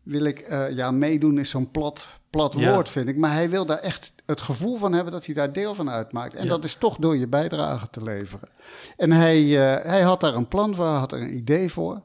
wil 0.04 0.24
ik 0.24 0.40
eh, 0.40 0.72
ja, 0.76 0.92
meedoen 0.92 1.40
is 1.40 1.50
zo'n 1.50 1.72
plat, 1.72 2.20
plat 2.32 2.54
Ja. 2.58 2.74
woord, 2.74 2.90
vind 2.90 3.08
ik. 3.08 3.18
Maar 3.18 3.34
hij 3.34 3.50
wil 3.50 3.66
daar 3.66 3.78
echt 3.78 4.14
het 4.26 4.42
gevoel 4.42 4.78
van 4.78 4.94
hebben 4.94 5.14
dat 5.14 5.26
hij 5.26 5.36
daar 5.36 5.54
deel 5.54 5.76
van 5.76 5.90
uitmaakt. 5.90 6.36
En 6.36 6.44
Ja. 6.44 6.50
dat 6.50 6.64
is 6.64 6.76
toch 6.76 6.98
door 6.98 7.18
je 7.18 7.28
bijdrage 7.28 7.90
te 7.90 8.04
leveren. 8.04 8.50
En 8.98 9.12
hij, 9.12 9.40
eh, 9.42 9.86
hij 9.86 10.02
had 10.02 10.20
daar 10.22 10.36
een 10.36 10.48
plan 10.48 10.76
voor, 10.76 10.86
had 10.86 11.12
er 11.12 11.22
een 11.22 11.36
idee 11.36 11.72
voor. 11.72 12.02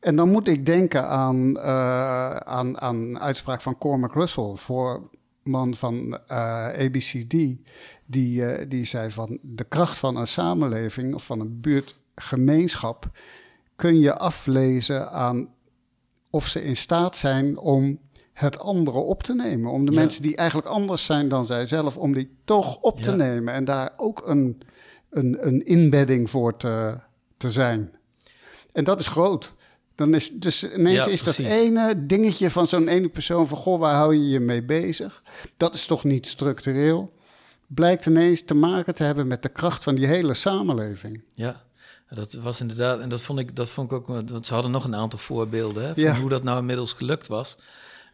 En 0.00 0.16
dan 0.16 0.30
moet 0.30 0.48
ik 0.48 0.66
denken 0.66 1.08
aan, 1.08 1.56
eh, 1.58 2.36
aan, 2.36 2.80
aan 2.80 2.96
een 2.96 3.18
uitspraak 3.20 3.60
van 3.60 3.78
Cormac 3.78 4.12
Russell, 4.14 4.52
voorman 4.54 5.74
van 5.74 6.18
eh, 6.26 6.66
ABCD. 6.66 7.34
Die, 8.06 8.66
die 8.68 8.84
zei 8.84 9.10
van 9.10 9.38
de 9.42 9.64
kracht 9.64 9.96
van 9.96 10.16
een 10.16 10.26
samenleving 10.26 11.14
of 11.14 11.24
van 11.24 11.40
een 11.40 11.60
buurtgemeenschap 11.60 13.10
kun 13.76 14.00
je 14.00 14.14
aflezen 14.18 15.10
aan 15.10 15.48
of 16.30 16.46
ze 16.46 16.64
in 16.64 16.76
staat 16.76 17.16
zijn 17.16 17.58
om 17.58 17.98
het 18.34 18.58
andere 18.58 18.98
op 18.98 19.22
te 19.22 19.34
nemen. 19.34 19.70
Om 19.70 19.86
de 19.86 19.92
Ja. 19.92 19.98
mensen 20.00 20.22
die 20.22 20.36
eigenlijk 20.36 20.68
anders 20.68 21.04
zijn 21.04 21.28
dan 21.28 21.46
zijzelf, 21.46 21.96
om 21.96 22.12
die 22.14 22.36
toch 22.44 22.76
op 22.80 23.00
te 23.00 23.10
Ja. 23.10 23.16
nemen 23.16 23.54
en 23.54 23.64
daar 23.64 23.92
ook 23.96 24.22
een, 24.26 24.62
een, 25.10 25.36
een 25.46 25.66
inbedding 25.66 26.30
voor 26.30 26.56
te, 26.56 26.98
te 27.36 27.50
zijn. 27.50 27.92
En 28.72 28.84
dat 28.84 29.00
is 29.00 29.06
groot. 29.06 29.52
Dan 29.94 30.14
is, 30.14 30.30
dus 30.32 30.72
ineens 30.72 31.04
Ja, 31.04 31.10
is 31.10 31.22
dat 31.22 31.38
ene 31.38 32.06
dingetje 32.06 32.50
van 32.50 32.66
zo'n 32.66 32.88
ene 32.88 33.08
persoon 33.08 33.46
van... 33.48 33.58
goh, 33.58 33.78
waar 33.80 33.94
hou 33.94 34.14
je 34.14 34.28
je 34.28 34.40
mee 34.40 34.62
bezig? 34.64 35.22
Dat 35.56 35.74
is 35.74 35.86
toch 35.86 36.04
niet 36.04 36.26
structureel? 36.26 37.12
Blijkt 37.66 38.06
ineens 38.06 38.44
te 38.44 38.54
maken 38.54 38.94
te 38.94 39.02
hebben 39.02 39.26
met 39.26 39.42
de 39.42 39.48
kracht 39.48 39.84
van 39.84 39.94
die 39.94 40.06
hele 40.06 40.34
samenleving. 40.34 41.24
ja. 41.28 41.62
Dat 42.08 42.32
was 42.32 42.60
inderdaad, 42.60 43.00
en 43.00 43.08
dat 43.08 43.20
vond 43.20 43.38
ik, 43.38 43.56
dat 43.56 43.68
vond 43.68 43.90
ik 43.90 43.96
ook, 43.96 44.06
want 44.06 44.46
ze 44.46 44.52
hadden 44.54 44.72
nog 44.72 44.84
een 44.84 44.94
aantal 44.94 45.18
voorbeelden 45.18 45.82
hè, 45.86 45.94
van 45.94 46.20
hoe 46.20 46.28
dat 46.30 46.42
nou 46.42 46.58
inmiddels 46.58 46.92
gelukt 46.92 47.26
was. 47.26 47.58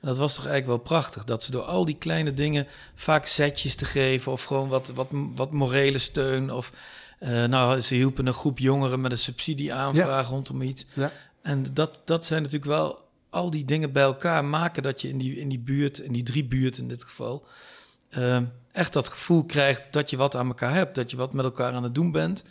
En 0.01 0.09
dat 0.09 0.19
was 0.19 0.35
toch 0.35 0.47
eigenlijk 0.47 0.77
wel 0.77 0.99
prachtig, 0.99 1.25
dat 1.25 1.45
ze 1.45 1.51
door 1.51 1.63
al 1.63 1.85
die 1.85 1.97
kleine 1.99 2.35
dingen 2.35 2.67
vaak 2.95 3.27
setjes 3.27 3.75
te 3.75 3.85
geven 3.85 4.33
of 4.33 4.45
gewoon 4.45 4.69
wat, 4.69 4.93
wat, 4.95 5.09
wat 5.35 5.53
morele 5.53 5.99
steun 5.99 6.53
of 6.53 6.73
uh, 7.21 7.45
nou, 7.45 7.81
ze 7.81 7.95
hielpen 7.95 8.27
een 8.27 8.33
groep 8.33 8.59
jongeren 8.59 9.01
met 9.01 9.13
een 9.13 9.19
subsidieaanvraag 9.19 10.25
ja. 10.25 10.31
rondom 10.31 10.63
iets. 10.63 10.87
Ja. 10.93 11.13
En 11.43 11.65
dat, 11.73 12.01
dat 12.05 12.27
zijn 12.27 12.43
natuurlijk 12.43 12.71
wel 12.71 13.09
al 13.31 13.51
die 13.51 13.65
dingen 13.65 13.93
bij 13.93 14.03
elkaar 14.03 14.45
maken 14.45 14.83
dat 14.83 15.01
je 15.01 15.09
in 15.09 15.19
die, 15.19 15.37
in 15.37 15.49
die 15.49 15.59
buurt, 15.59 15.99
in 15.99 16.13
die 16.13 16.23
drie 16.23 16.45
buurten 16.45 16.83
in 16.83 16.89
dit 16.89 17.05
geval, 17.05 17.47
uh, 18.11 18.39
echt 18.73 18.93
dat 18.93 19.09
gevoel 19.09 19.45
krijgt 19.45 19.93
dat 19.93 20.11
je 20.11 20.17
wat 20.17 20.37
aan 20.37 20.47
elkaar 20.47 20.75
hebt, 20.75 20.95
dat 20.95 21.11
je 21.11 21.17
wat 21.17 21.33
met 21.33 21.45
elkaar 21.45 21.73
aan 21.73 21.83
het 21.83 21.95
doen 21.95 22.13
bent. 22.13 22.45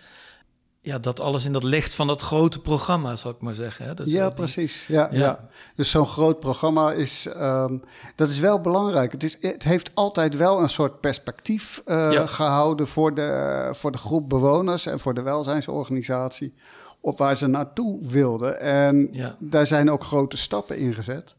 Ja, 0.81 0.99
dat 0.99 1.19
alles 1.19 1.45
in 1.45 1.53
dat 1.53 1.63
licht 1.63 1.95
van 1.95 2.07
dat 2.07 2.21
grote 2.21 2.59
programma, 2.59 3.15
zal 3.15 3.31
ik 3.31 3.41
maar 3.41 3.53
zeggen. 3.53 3.85
Hè? 3.85 3.93
Dat 3.93 4.11
ja, 4.11 4.25
die... 4.25 4.35
precies. 4.35 4.85
Ja, 4.87 5.09
ja. 5.11 5.19
ja. 5.19 5.49
Dus 5.75 5.89
zo'n 5.89 6.07
groot 6.07 6.39
programma 6.39 6.91
is, 6.91 7.27
um, 7.35 7.83
dat 8.15 8.29
is 8.29 8.39
wel 8.39 8.61
belangrijk. 8.61 9.11
Het, 9.11 9.23
is, 9.23 9.37
het 9.41 9.63
heeft 9.63 9.91
altijd 9.93 10.35
wel 10.35 10.61
een 10.61 10.69
soort 10.69 10.99
perspectief 10.99 11.81
uh, 11.85 12.11
ja. 12.11 12.25
gehouden 12.25 12.87
voor 12.87 13.13
de, 13.13 13.69
voor 13.73 13.91
de 13.91 13.97
groep 13.97 14.29
bewoners 14.29 14.85
en 14.85 14.99
voor 14.99 15.13
de 15.13 15.21
welzijnsorganisatie 15.21 16.53
op 16.99 17.17
waar 17.17 17.37
ze 17.37 17.47
naartoe 17.47 18.07
wilden. 18.07 18.59
En 18.59 19.09
ja. 19.11 19.35
daar 19.39 19.67
zijn 19.67 19.91
ook 19.91 20.03
grote 20.03 20.37
stappen 20.37 20.77
in 20.77 20.93
gezet. 20.93 21.35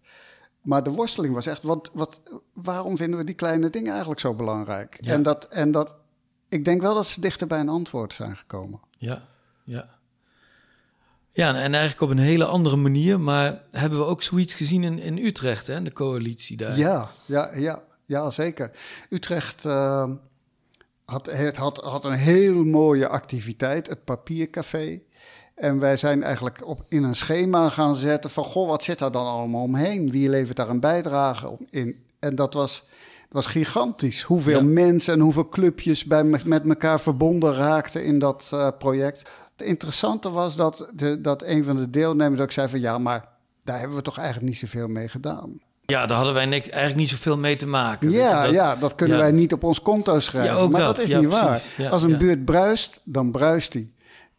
Maar 0.62 0.82
de 0.82 0.90
worsteling 0.90 1.34
was 1.34 1.46
echt, 1.46 1.62
wat, 1.62 1.90
wat, 1.92 2.20
waarom 2.52 2.96
vinden 2.96 3.18
we 3.18 3.24
die 3.24 3.34
kleine 3.34 3.70
dingen 3.70 3.90
eigenlijk 3.90 4.20
zo 4.20 4.34
belangrijk? 4.34 4.94
En, 4.94 5.22
dat, 5.22 5.44
en 5.44 5.72
dat, 5.72 5.94
ik 6.48 6.64
denk 6.64 6.80
wel 6.80 6.94
dat 6.94 7.06
ze 7.06 7.20
dichter 7.20 7.46
bij 7.46 7.60
een 7.60 7.68
antwoord 7.68 8.12
zijn 8.12 8.36
gekomen. 8.36 8.80
Ja, 9.00 9.28
ja. 9.64 9.88
Ja, 11.32 11.48
en 11.48 11.74
eigenlijk 11.74 12.00
op 12.00 12.10
een 12.10 12.18
hele 12.18 12.44
andere 12.44 12.76
manier. 12.76 13.20
Maar 13.20 13.62
hebben 13.70 13.98
we 13.98 14.04
ook 14.04 14.22
zoiets 14.22 14.54
gezien 14.54 14.82
in, 14.82 14.98
in 14.98 15.18
Utrecht, 15.18 15.66
hè, 15.66 15.82
de 15.82 15.92
coalitie 15.92 16.56
daar? 16.56 16.78
Ja, 16.78 17.08
ja, 17.26 17.50
ja, 17.54 17.82
ja 18.04 18.30
zeker. 18.30 18.70
Utrecht 19.10 19.64
uh, 19.64 20.10
had, 21.04 21.26
het 21.26 21.56
had, 21.56 21.76
had 21.76 22.04
een 22.04 22.12
heel 22.12 22.64
mooie 22.64 23.08
activiteit, 23.08 23.86
het 23.86 24.04
Papiercafé. 24.04 25.00
En 25.54 25.78
wij 25.78 25.96
zijn 25.96 26.22
eigenlijk 26.22 26.66
op, 26.66 26.84
in 26.88 27.02
een 27.02 27.16
schema 27.16 27.68
gaan 27.68 27.96
zetten 27.96 28.30
van... 28.30 28.44
goh, 28.44 28.68
wat 28.68 28.82
zit 28.82 28.98
daar 28.98 29.12
dan 29.12 29.26
allemaal 29.26 29.62
omheen? 29.62 30.10
Wie 30.10 30.28
levert 30.28 30.56
daar 30.56 30.68
een 30.68 30.80
bijdrage 30.80 31.56
in? 31.70 32.04
En 32.18 32.34
dat 32.34 32.54
was, 32.54 32.84
was 33.30 33.46
gigantisch. 33.46 34.22
Hoeveel 34.22 34.58
Ja. 34.58 34.64
mensen 34.64 35.14
en 35.14 35.20
hoeveel 35.20 35.48
clubjes 35.48 36.04
bij, 36.04 36.24
me- 36.24 36.40
met 36.44 36.68
elkaar 36.68 37.00
verbonden 37.00 37.54
raakten 37.54 38.04
in 38.04 38.18
dat 38.18 38.50
eh, 38.52 38.68
project. 38.78 39.28
Het 39.56 39.66
interessante 39.68 40.30
was 40.30 40.56
dat, 40.56 40.88
de, 40.94 41.20
dat 41.20 41.42
een 41.42 41.64
van 41.64 41.76
de 41.76 41.90
deelnemers 41.90 42.40
ook 42.40 42.52
zei 42.52 42.68
van... 42.68 42.80
ja, 42.80 42.98
maar 42.98 43.24
daar 43.64 43.78
hebben 43.78 43.96
we 43.96 44.02
toch 44.02 44.18
eigenlijk 44.18 44.48
niet 44.48 44.58
zoveel 44.58 44.88
mee 44.88 45.08
gedaan. 45.08 45.60
Ja, 45.86 46.06
daar 46.06 46.16
hadden 46.16 46.34
wij 46.34 46.46
niks, 46.46 46.68
eigenlijk 46.68 47.00
niet 47.00 47.08
zoveel 47.08 47.38
mee 47.38 47.56
te 47.56 47.66
maken. 47.66 48.10
Ja, 48.10 48.42
dat- 48.42 48.52
ja, 48.52 48.76
dat 48.76 48.94
kunnen 48.94 49.16
ja. 49.16 49.22
wij 49.22 49.32
niet 49.32 49.52
op 49.52 49.64
ons 49.64 49.82
konto 49.82 50.20
schrijven. 50.20 50.54
Ja, 50.54 50.60
ook 50.60 50.70
maar 50.70 50.80
dat. 50.80 50.96
dat, 50.96 51.04
is 51.08 51.16
niet 51.18 51.28
precies. 51.28 51.76
waar. 51.76 51.90
Als 51.90 52.02
een 52.02 52.18
buurt 52.18 52.44
bruist, 52.44 53.00
dan 53.04 53.30
bruist 53.30 53.72
die. 53.72 53.92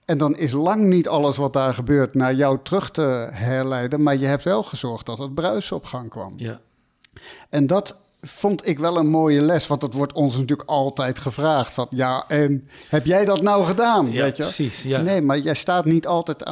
En 0.05 0.17
dan 0.17 0.35
is 0.37 0.51
lang 0.51 0.83
niet 0.83 1.07
alles 1.07 1.37
wat 1.37 1.53
daar 1.53 1.73
gebeurt 1.73 2.13
naar 2.15 2.33
jou 2.33 2.59
terug 2.63 2.91
te 2.91 3.01
herleiden. 3.31 4.03
Maar 4.03 4.15
je 4.17 4.25
hebt 4.25 4.43
wel 4.43 4.63
gezorgd 4.63 5.05
dat 5.05 5.17
het 5.17 5.33
bruis 5.33 5.71
op 5.71 5.85
gang 5.85 6.09
kwam. 6.09 6.33
Ja, 6.35 6.59
En 7.49 7.67
dat 7.67 7.97
vond 8.21 8.67
ik 8.67 8.79
wel 8.79 8.97
een 8.97 9.07
mooie 9.09 9.41
les. 9.41 9.67
Want 9.67 9.81
dat 9.81 9.93
wordt 9.93 10.13
ons 10.13 10.37
natuurlijk 10.37 10.69
altijd 10.69 11.19
gevraagd. 11.19 11.73
Van, 11.73 11.87
ja, 11.89 12.25
en 12.27 12.67
heb 12.89 13.05
jij 13.05 13.25
dat 13.25 13.41
nou 13.41 13.65
gedaan? 13.65 14.11
Ja, 14.11 14.21
weet 14.23 14.37
je? 14.37 14.43
precies, 14.43 14.83
ja. 14.83 15.01
Nee, 15.01 15.21
maar 15.21 15.37
jij 15.39 15.53
staat 15.53 15.85
niet 15.85 16.07
altijd 16.07 16.43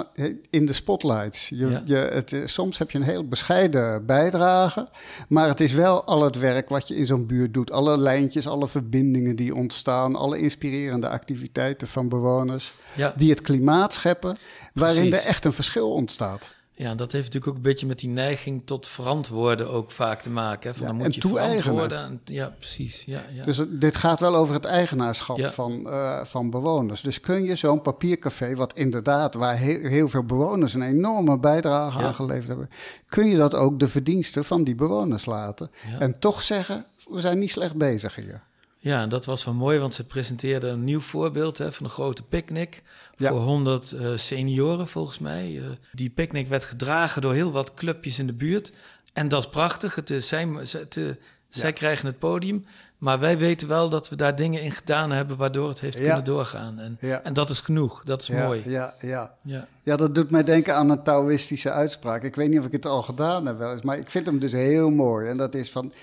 in 0.49 0.65
de 0.65 0.73
spotlights. 0.73 1.49
Je, 1.49 1.67
Ja. 1.67 1.81
je, 1.85 1.95
het, 1.95 2.41
soms 2.45 2.77
heb 2.77 2.91
je 2.91 2.97
een 2.97 3.03
heel 3.03 3.27
bescheiden 3.27 4.05
bijdrage. 4.05 4.89
Maar 5.27 5.47
het 5.47 5.59
is 5.59 5.71
wel 5.73 6.03
al 6.03 6.23
het 6.23 6.39
werk 6.39 6.69
wat 6.69 6.88
je 6.88 6.95
in 6.95 7.05
zo'n 7.05 7.25
buurt 7.25 7.53
doet. 7.53 7.71
Alle 7.71 7.97
lijntjes, 7.97 8.47
alle 8.47 8.67
verbindingen 8.67 9.35
die 9.35 9.55
ontstaan. 9.55 10.15
Alle 10.15 10.39
inspirerende 10.39 11.09
activiteiten 11.09 11.88
van 11.88 12.09
bewoners. 12.09 12.71
Die 13.15 13.29
het 13.29 13.41
klimaat 13.41 13.93
scheppen. 13.93 14.38
Waarin 14.73 15.09
Precies. 15.09 15.23
er 15.25 15.29
echt 15.29 15.45
een 15.45 15.53
verschil 15.53 15.91
ontstaat. 15.91 16.49
Ja, 16.79 16.95
dat 16.95 17.12
heeft 17.12 17.24
natuurlijk 17.25 17.51
ook 17.51 17.55
een 17.55 17.69
beetje 17.69 17.88
met 17.88 18.00
die 18.00 18.09
neiging 18.09 18.62
tot 18.65 18.88
verantwoorden 18.88 19.69
ook 19.69 19.91
vaak 19.91 20.21
te 20.21 20.29
maken. 20.29 20.69
Hè? 20.69 20.75
Van 20.75 20.81
Ja, 20.81 20.88
dan 20.88 20.95
moet 20.98 21.05
en 21.05 21.12
je 21.13 21.27
verantwoorden. 21.38 22.00
En, 22.00 22.21
ja, 22.25 22.55
precies. 22.57 23.03
Ja, 23.05 23.24
ja. 23.33 23.45
Dus 23.45 23.62
dit 23.69 23.95
gaat 23.98 24.19
wel 24.19 24.36
over 24.36 24.53
het 24.53 24.65
eigenaarschap 24.65 25.38
Ja. 25.38 25.50
van, 25.50 25.89
eh, 25.89 26.24
van 26.24 26.50
bewoners. 26.50 27.01
Dus 27.01 27.19
kun 27.19 27.43
je 27.43 27.55
zo'n 27.55 27.81
papiercafé, 27.81 28.55
wat 28.55 28.74
inderdaad, 28.74 29.33
waar 29.33 29.57
heel, 29.57 29.79
heel 29.81 30.07
veel 30.07 30.24
bewoners 30.24 30.74
een 30.74 30.81
enorme 30.81 31.39
bijdrage 31.39 32.00
aan 32.03 32.13
geleverd 32.13 32.48
hebben, 32.48 32.69
kun 33.05 33.27
je 33.27 33.38
dat 33.38 33.55
ook 33.55 33.79
de 33.79 33.88
verdiensten 33.88 34.45
van 34.45 34.63
die 34.63 34.75
bewoners 34.75 35.25
laten. 35.25 35.71
En 36.00 36.19
toch 36.19 36.41
zeggen, 36.41 36.86
we 37.09 37.21
zijn 37.21 37.39
niet 37.39 37.51
slecht 37.51 37.75
bezig 37.75 38.15
hier. 38.15 38.43
Ja, 38.81 39.01
en 39.01 39.09
dat 39.09 39.25
was 39.25 39.45
wel 39.45 39.53
mooi, 39.53 39.79
want 39.79 39.93
ze 39.93 40.05
presenteerden 40.05 40.71
een 40.71 40.83
nieuw 40.83 41.00
voorbeeld 41.00 41.57
hè, 41.57 41.71
van 41.71 41.86
een 41.86 41.91
grote 41.91 42.24
picknick 42.24 42.81
Ja. 43.17 43.29
voor 43.29 43.39
100 43.39 43.91
eh, 43.91 44.07
senioren 44.15 44.88
volgens 44.88 45.19
mij. 45.19 45.57
Eh, 45.57 45.63
die 45.91 46.09
picknick 46.09 46.48
werd 46.48 46.65
gedragen 46.65 47.21
door 47.21 47.33
heel 47.33 47.51
wat 47.51 47.74
clubjes 47.74 48.19
in 48.19 48.27
de 48.27 48.33
buurt. 48.33 48.71
En 49.13 49.27
dat 49.27 49.43
is 49.43 49.50
prachtig. 49.50 49.95
Het 49.95 50.09
is, 50.09 50.27
zij, 50.27 50.48
het, 50.71 50.98
eh, 50.98 51.03
zij 51.50 51.74
krijgen 51.74 52.05
het 52.05 52.19
podium, 52.19 52.65
maar 52.98 53.19
wij 53.19 53.38
weten 53.38 53.67
wel 53.67 53.89
dat 53.89 54.09
we 54.09 54.15
daar 54.15 54.36
dingen 54.36 54.62
in 54.62 54.71
gedaan 54.71 55.12
hebben 55.12 55.38
waardoor 55.38 55.69
het 55.69 55.79
heeft 55.79 55.98
Ja. 55.98 56.03
kunnen 56.03 56.24
doorgaan. 56.24 56.79
En, 56.79 56.98
Ja. 57.01 57.21
en 57.24 57.33
dat 57.33 57.50
is 57.50 57.59
genoeg, 57.59 58.03
dat 58.03 58.21
is 58.21 58.29
mooi. 58.29 58.62
Ja, 58.65 58.93
ja. 59.00 59.36
Ja. 59.43 59.67
ja, 59.81 59.95
dat 59.95 60.15
doet 60.15 60.31
mij 60.31 60.43
denken 60.43 60.75
aan 60.75 60.89
een 60.89 61.03
Taoïstische 61.03 61.71
uitspraak. 61.71 62.24
Ik 62.24 62.36
weet 62.36 62.50
niet 62.50 62.59
of 62.59 62.65
ik 62.65 62.71
het 62.71 62.86
al 62.86 63.01
gedaan 63.01 63.45
heb 63.45 63.57
wel 63.57 63.71
eens, 63.71 63.81
maar 63.81 63.98
ik 63.98 64.09
vind 64.09 64.25
hem 64.25 64.39
dus 64.39 64.51
heel 64.51 64.89
mooi. 64.89 65.27
En 65.27 65.38
dat 65.38 65.55
is 65.55 65.71
van, 65.71 65.93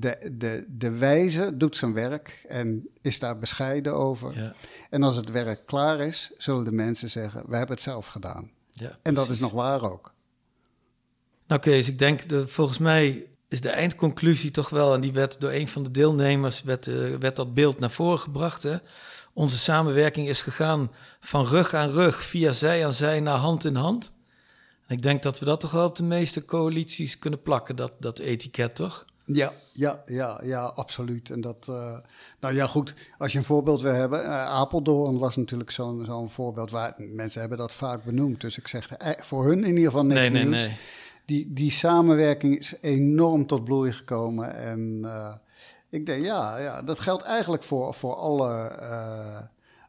de, 0.00 0.30
de, 0.38 0.64
de 0.68 0.90
wijze 0.90 1.56
doet 1.56 1.76
zijn 1.76 1.92
werk 1.92 2.44
en 2.48 2.88
is 3.02 3.18
daar 3.18 3.38
bescheiden 3.38 3.94
over. 3.94 4.40
Ja, 4.40 4.54
En 4.90 5.02
als 5.02 5.16
het 5.16 5.30
werk 5.30 5.66
klaar 5.66 6.00
is, 6.00 6.30
zullen 6.36 6.64
de 6.64 6.72
mensen 6.72 7.10
zeggen: 7.10 7.42
We 7.46 7.56
hebben 7.56 7.74
het 7.74 7.84
zelf 7.84 8.06
gedaan. 8.06 8.50
ja, 8.70 8.98
En 9.02 9.14
dat 9.14 9.28
is 9.28 9.38
nog 9.38 9.52
waar 9.52 9.82
ook. 9.82 10.12
Nou 11.46 11.60
Kees, 11.60 11.88
ik 11.88 11.98
denk 11.98 12.28
dat 12.28 12.50
volgens 12.50 12.78
mij 12.78 13.26
is 13.48 13.60
de 13.60 13.68
eindconclusie 13.68 14.50
toch 14.50 14.68
wel, 14.68 14.94
en 14.94 15.00
die 15.00 15.12
werd 15.12 15.40
door 15.40 15.50
een 15.50 15.68
van 15.68 15.82
de 15.82 15.90
deelnemers, 15.90 16.62
werd, 16.62 16.86
eh, 16.86 16.94
werd 17.18 17.36
dat 17.36 17.54
beeld 17.54 17.78
naar 17.78 17.90
voren 17.90 18.18
gebracht. 18.18 18.62
Hè? 18.62 18.76
Onze 19.32 19.58
samenwerking 19.58 20.28
is 20.28 20.42
gegaan 20.42 20.90
van 21.20 21.46
rug 21.46 21.74
aan 21.74 21.90
rug, 21.90 22.22
via 22.22 22.52
zij 22.52 22.86
aan 22.86 22.94
zij, 22.94 23.20
naar 23.20 23.38
hand 23.38 23.64
in 23.64 23.74
hand. 23.74 24.12
En 24.86 24.96
ik 24.96 25.02
denk 25.02 25.22
dat 25.22 25.38
we 25.38 25.44
dat 25.44 25.60
toch 25.60 25.70
wel 25.70 25.86
op 25.86 25.96
de 25.96 26.02
meeste 26.02 26.44
coalities 26.44 27.18
kunnen 27.18 27.42
plakken, 27.42 27.76
dat, 27.76 27.92
dat 28.00 28.18
etiket, 28.18 28.74
toch? 28.74 29.04
Ja, 29.24 29.52
ja, 29.72 30.02
ja, 30.06 30.40
ja, 30.42 30.62
absoluut. 30.64 31.30
En 31.30 31.40
dat, 31.40 31.66
eh, 31.68 31.98
nou 32.40 32.54
ja, 32.54 32.66
goed, 32.66 32.94
als 33.18 33.32
je 33.32 33.38
een 33.38 33.44
voorbeeld 33.44 33.82
wil 33.82 33.92
hebben. 33.92 34.24
eh, 34.24 34.44
Apeldoorn 34.44 35.18
was 35.18 35.36
natuurlijk 35.36 35.70
zo'n 35.70 36.04
zo'n 36.06 36.30
voorbeeld 36.30 36.70
waar 36.70 36.94
mensen 36.96 37.40
hebben 37.40 37.58
dat 37.58 37.72
vaak 37.74 38.04
benoemd. 38.04 38.40
Dus 38.40 38.58
ik 38.58 38.68
zeg 38.68 38.90
eh, 38.90 39.10
voor 39.24 39.44
hun 39.46 39.64
in 39.64 39.68
ieder 39.68 39.84
geval 39.84 40.04
niks 40.04 40.20
nee, 40.20 40.30
nee, 40.30 40.44
nieuws. 40.44 40.56
nee. 40.56 40.76
Die, 41.24 41.52
die 41.52 41.70
samenwerking 41.70 42.58
is 42.58 42.74
enorm 42.80 43.46
tot 43.46 43.64
bloei 43.64 43.92
gekomen. 43.92 44.54
En 44.56 45.04
ik 45.88 46.06
denk, 46.06 46.24
ja, 46.24 46.56
ja, 46.58 46.82
dat 46.82 47.00
geldt 47.00 47.22
eigenlijk 47.22 47.62
voor, 47.62 47.94
voor 47.94 48.14
alle 48.14 48.70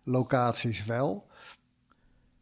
locaties 0.03 0.85
wel. 0.85 1.25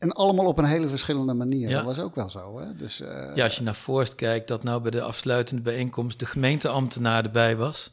En 0.04 0.12
allemaal 0.12 0.46
op 0.46 0.58
een 0.58 0.66
hele 0.66 0.88
verschillende 0.90 1.34
manier. 1.34 1.70
Ja. 1.70 1.76
Dat 1.84 1.96
was 1.96 2.06
ook 2.06 2.16
wel 2.16 2.30
zo. 2.30 2.60
Hè? 2.60 2.76
Dus, 2.76 3.00
eh, 3.02 3.36
Ja, 3.36 3.44
als 3.44 3.56
je 3.58 3.64
naar 3.64 3.74
Forst 3.74 4.16
kijkt, 4.16 4.48
dat 4.48 4.64
nou 4.64 4.82
bij 4.82 4.92
de 4.92 5.02
afsluitende 5.02 5.62
bijeenkomst 5.62 6.20
de 6.20 6.26
gemeenteambtenaar 6.26 7.24
erbij 7.24 7.56
was. 7.58 7.92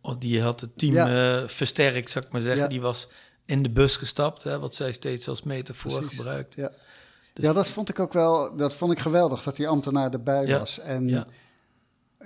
Oh, 0.00 0.14
Die 0.18 0.42
had 0.42 0.60
het 0.60 0.78
team 0.78 0.94
Ja. 0.94 1.38
eh, 1.40 1.48
versterkt, 1.48 2.10
zou 2.10 2.24
ik 2.24 2.32
maar 2.32 2.40
zeggen. 2.40 2.62
Ja. 2.62 2.68
Die 2.68 2.80
was 2.80 3.08
in 3.44 3.62
de 3.62 3.70
bus 3.70 3.96
gestapt, 3.96 4.42
hè, 4.42 4.58
wat 4.58 4.74
zij 4.74 4.92
steeds 4.92 5.28
als 5.28 5.42
metafoor 5.42 5.98
Precies. 5.98 6.16
gebruikt. 6.16 6.54
Ja. 6.54 6.70
Dus- 7.32 7.44
ja, 7.44 7.52
dat 7.52 7.66
vond 7.66 7.88
ik 7.88 7.98
ook 8.00 8.12
wel. 8.12 8.56
Dat 8.56 8.74
vond 8.74 8.92
ik 8.92 8.98
geweldig 8.98 9.42
dat 9.42 9.56
die 9.56 9.68
ambtenaar 9.68 10.10
erbij 10.12 10.58
was. 10.58 10.78
En 10.78 11.08
ja. 11.08 11.26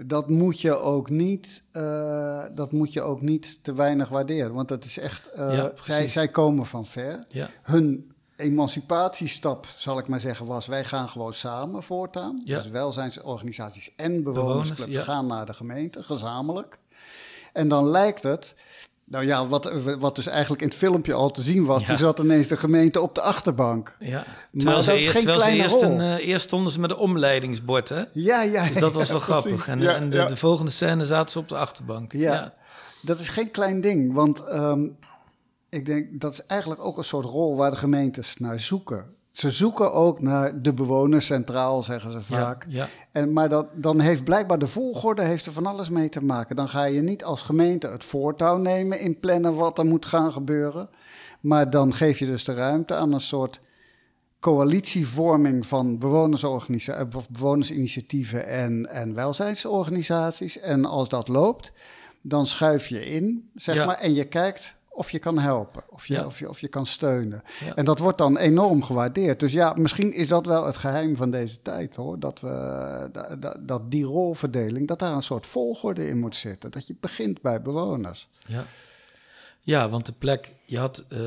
dat 0.06 0.28
moet 0.28 0.60
je 0.60 0.76
ook 0.76 1.10
niet. 1.10 1.62
eh, 1.72 2.44
dat 2.54 2.72
moet 2.72 2.92
je 2.92 3.02
ook 3.02 3.20
niet 3.20 3.58
te 3.64 3.74
weinig 3.74 4.08
waarderen. 4.08 4.54
Want 4.54 4.68
dat 4.68 4.84
is 4.84 4.98
echt. 4.98 5.28
Ja, 5.36 5.72
zij, 5.82 6.08
zij 6.08 6.28
komen 6.28 6.66
van 6.66 6.86
ver. 6.86 7.18
Ja, 7.30 7.50
Hun 7.62 8.10
emancipatiestap, 8.36 9.66
zal 9.76 9.98
ik 9.98 10.08
maar 10.08 10.20
zeggen, 10.20 10.46
was: 10.46 10.66
wij 10.66 10.84
gaan 10.84 11.08
gewoon 11.08 11.34
samen 11.34 11.82
voortaan. 11.82 12.40
Ja. 12.44 12.58
Dus 12.58 12.70
welzijnsorganisaties 12.70 13.92
en 13.96 14.22
Bewoners, 14.22 14.46
bewonersclubs 14.46 14.92
ja. 14.92 15.02
gaan 15.02 15.26
naar 15.26 15.46
de 15.46 15.54
gemeente, 15.54 16.02
gezamenlijk. 16.02 16.78
En 17.52 17.68
dan 17.68 17.88
lijkt 17.88 18.22
het. 18.22 18.54
Nou 19.08 19.26
ja, 19.26 19.46
wat, 19.46 19.72
wat 19.98 20.16
dus 20.16 20.26
eigenlijk 20.26 20.62
in 20.62 20.68
het 20.68 20.76
filmpje 20.76 21.12
al 21.14 21.30
te 21.30 21.42
zien 21.42 21.64
was, 21.64 21.80
Ja. 21.80 21.86
toen 21.86 21.96
zat 21.96 22.18
ineens 22.18 22.46
de 22.46 22.56
gemeente 22.56 23.00
op 23.00 23.14
de 23.14 23.20
achterbank. 23.20 23.96
ja. 24.00 24.24
Terwijl, 24.52 24.82
ze, 24.82 24.90
dat 24.90 24.98
is 24.98 25.06
geen 25.06 25.12
terwijl 25.20 25.38
ze 25.38 25.44
kleine 25.44 25.62
eerst, 25.62 25.82
rol. 25.82 25.90
een, 25.90 26.00
eh, 26.00 26.28
eerst 26.28 26.46
stonden 26.46 26.72
ze 26.72 26.80
met 26.80 26.90
een 26.90 26.96
omleidingsbord, 26.96 27.88
hè? 27.88 28.02
Ja, 28.12 28.42
ja. 28.42 28.66
Dus 28.66 28.76
dat 28.78 28.92
was 29.00 29.10
wel 29.10 29.18
grappig. 29.18 29.68
En, 29.68 29.94
en 29.94 30.10
de, 30.10 30.36
volgende 30.36 30.70
scène 30.70 31.04
zaten 31.04 31.30
ze 31.30 31.38
op 31.38 31.48
de 31.48 31.56
achterbank. 31.56 32.12
Ja. 32.12 32.32
Ja, 32.32 32.52
Dat 33.02 33.20
is 33.20 33.28
geen 33.28 33.50
klein 33.50 33.80
ding, 33.80 34.12
want 34.12 34.44
ehm, 34.44 34.86
ik 35.76 35.86
denk 35.86 36.20
dat 36.20 36.32
is 36.32 36.46
eigenlijk 36.46 36.80
ook 36.84 36.98
een 36.98 37.04
soort 37.04 37.24
rol 37.24 37.56
waar 37.56 37.70
de 37.70 37.76
gemeentes 37.76 38.36
naar 38.38 38.60
zoeken. 38.60 39.04
ze 39.32 39.50
zoeken 39.50 39.92
ook 39.92 40.20
naar 40.20 40.62
de 40.62 40.74
bewoners 40.74 41.26
centraal, 41.26 41.82
zeggen 41.82 42.12
ze 42.12 42.20
vaak. 42.20 42.64
Ja, 42.68 42.76
ja. 42.82 42.88
En, 43.12 43.32
maar 43.32 43.48
dat, 43.48 43.66
dan 43.74 44.00
heeft 44.00 44.24
blijkbaar 44.24 44.58
de 44.58 44.66
volgorde 44.66 45.22
heeft 45.22 45.46
er 45.46 45.52
van 45.52 45.66
alles 45.66 45.88
mee 45.88 46.08
te 46.08 46.24
maken. 46.24 46.56
Dan 46.56 46.68
ga 46.68 46.84
je 46.84 47.02
niet 47.02 47.24
als 47.24 47.42
gemeente 47.42 47.88
het 47.88 48.04
voortouw 48.04 48.56
nemen 48.56 49.00
in 49.00 49.20
plannen 49.20 49.54
wat 49.54 49.78
er 49.78 49.86
moet 49.86 50.06
gaan 50.06 50.32
gebeuren. 50.32 50.88
Maar 51.40 51.70
dan 51.70 51.94
geef 51.94 52.18
je 52.18 52.26
dus 52.26 52.44
de 52.44 52.54
ruimte 52.54 52.94
aan 52.94 53.12
een 53.12 53.20
soort 53.20 53.60
coalitievorming 54.40 55.66
van 55.66 55.98
of 57.14 57.30
bewonersinitiatieven 57.30 58.46
en, 58.46 58.86
en 58.90 59.14
welzijnsorganisaties. 59.14 60.58
En 60.60 60.84
als 60.84 61.08
dat 61.08 61.28
loopt, 61.28 61.72
dan 62.22 62.46
schuif 62.46 62.86
je 62.86 63.06
in, 63.06 63.50
zeg 63.54 63.74
Ja. 63.74 63.86
maar, 63.86 63.96
en 63.96 64.14
je 64.14 64.24
kijkt 64.24 64.75
of 64.96 65.10
je 65.10 65.18
kan 65.18 65.38
helpen, 65.38 65.82
of 65.88 66.06
je, 66.06 66.14
Ja. 66.14 66.26
of 66.26 66.38
je, 66.38 66.48
of 66.48 66.60
je 66.60 66.68
kan 66.68 66.86
steunen. 66.86 67.42
Ja. 67.64 67.74
En 67.74 67.84
dat 67.84 67.98
wordt 67.98 68.18
dan 68.18 68.36
enorm 68.36 68.82
gewaardeerd. 68.82 69.40
Dus 69.40 69.52
ja, 69.52 69.72
misschien 69.76 70.12
is 70.12 70.28
dat 70.28 70.46
wel 70.46 70.66
het 70.66 70.76
geheim 70.76 71.16
van 71.16 71.30
deze 71.30 71.62
tijd, 71.62 71.96
hoor. 71.96 72.18
Dat, 72.18 72.40
we, 72.40 73.54
dat 73.60 73.90
die 73.90 74.04
rolverdeling, 74.04 74.88
dat 74.88 74.98
daar 74.98 75.12
een 75.12 75.22
soort 75.22 75.46
volgorde 75.46 76.08
in 76.08 76.18
moet 76.18 76.36
zitten. 76.36 76.70
Dat 76.70 76.86
je 76.86 76.96
begint 77.00 77.40
bij 77.42 77.62
bewoners. 77.62 78.28
Ja. 78.46 78.64
ja, 79.60 79.88
want 79.88 80.06
de 80.06 80.12
plek, 80.18 80.54
je 80.64 80.78
had 80.78 81.04
eh, 81.08 81.18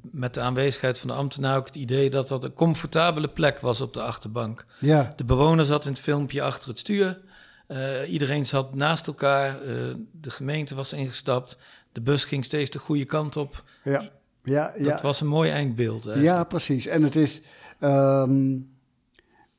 met 0.00 0.34
de 0.34 0.40
aanwezigheid 0.40 0.98
van 0.98 1.08
de 1.08 1.14
ambtenaar 1.14 1.56
ook 1.56 1.66
het 1.66 1.76
idee 1.76 2.10
dat 2.10 2.28
dat 2.28 2.44
een 2.44 2.54
comfortabele 2.54 3.28
plek 3.28 3.60
was 3.60 3.80
op 3.80 3.94
de 3.94 4.02
achterbank. 4.02 4.66
Ja, 4.78 5.12
De 5.16 5.24
bewoner 5.24 5.64
zat 5.64 5.84
in 5.84 5.90
het 5.92 6.00
filmpje 6.00 6.42
achter 6.42 6.68
het 6.68 6.78
stuur. 6.78 7.20
Eh, 7.66 8.12
iedereen 8.12 8.46
zat 8.46 8.74
naast 8.74 9.06
elkaar. 9.06 9.62
Eh, 9.62 9.74
de 10.12 10.30
gemeente 10.30 10.74
was 10.74 10.92
ingestapt. 10.92 11.58
De 11.92 12.00
bus 12.00 12.24
ging 12.24 12.44
steeds 12.44 12.70
de 12.70 12.78
goede 12.78 13.04
kant 13.04 13.36
op. 13.36 13.64
ja, 13.84 14.10
ja. 14.44 14.72
ja. 14.76 14.88
Dat 14.88 15.00
was 15.00 15.20
een 15.20 15.26
mooi 15.26 15.50
eindbeeld. 15.50 16.06
eigenlijk. 16.06 16.36
Ja, 16.36 16.44
precies. 16.44 16.86
En 16.86 17.02
het 17.02 17.16
is 17.16 17.40
ehm, 17.78 18.58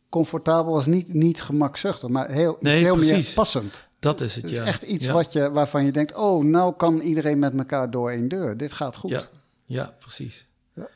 comfortabel 0.10 0.74
was 0.74 0.86
niet, 0.86 1.14
niet 1.14 1.42
gemakzuchtig, 1.42 2.10
maar 2.10 2.30
heel, 2.30 2.58
Nee, 2.60 2.84
veel 2.84 2.96
meer 2.96 3.32
passend. 3.36 3.82
Dat 4.00 4.22
is 4.22 4.36
het, 4.36 4.44
Het 4.44 4.52
is 4.52 4.58
ja. 4.58 4.64
echt 4.64 4.84
iets 4.84 5.06
ja. 5.06 5.14
wat 5.14 5.32
je, 5.32 5.52
waarvan 5.52 5.86
je 5.86 5.92
denkt, 5.92 6.16
oh, 6.16 6.44
nou 6.44 6.74
kan 6.76 7.00
iedereen 7.00 7.40
met 7.40 7.58
elkaar 7.58 7.92
door 7.92 8.10
één 8.10 8.28
deur. 8.28 8.58
Dit 8.58 8.74
gaat 8.74 8.96
goed. 8.96 9.10
Ja, 9.10 9.24
ja 9.66 9.96
precies. 10.00 10.48
Ja. 10.74 10.88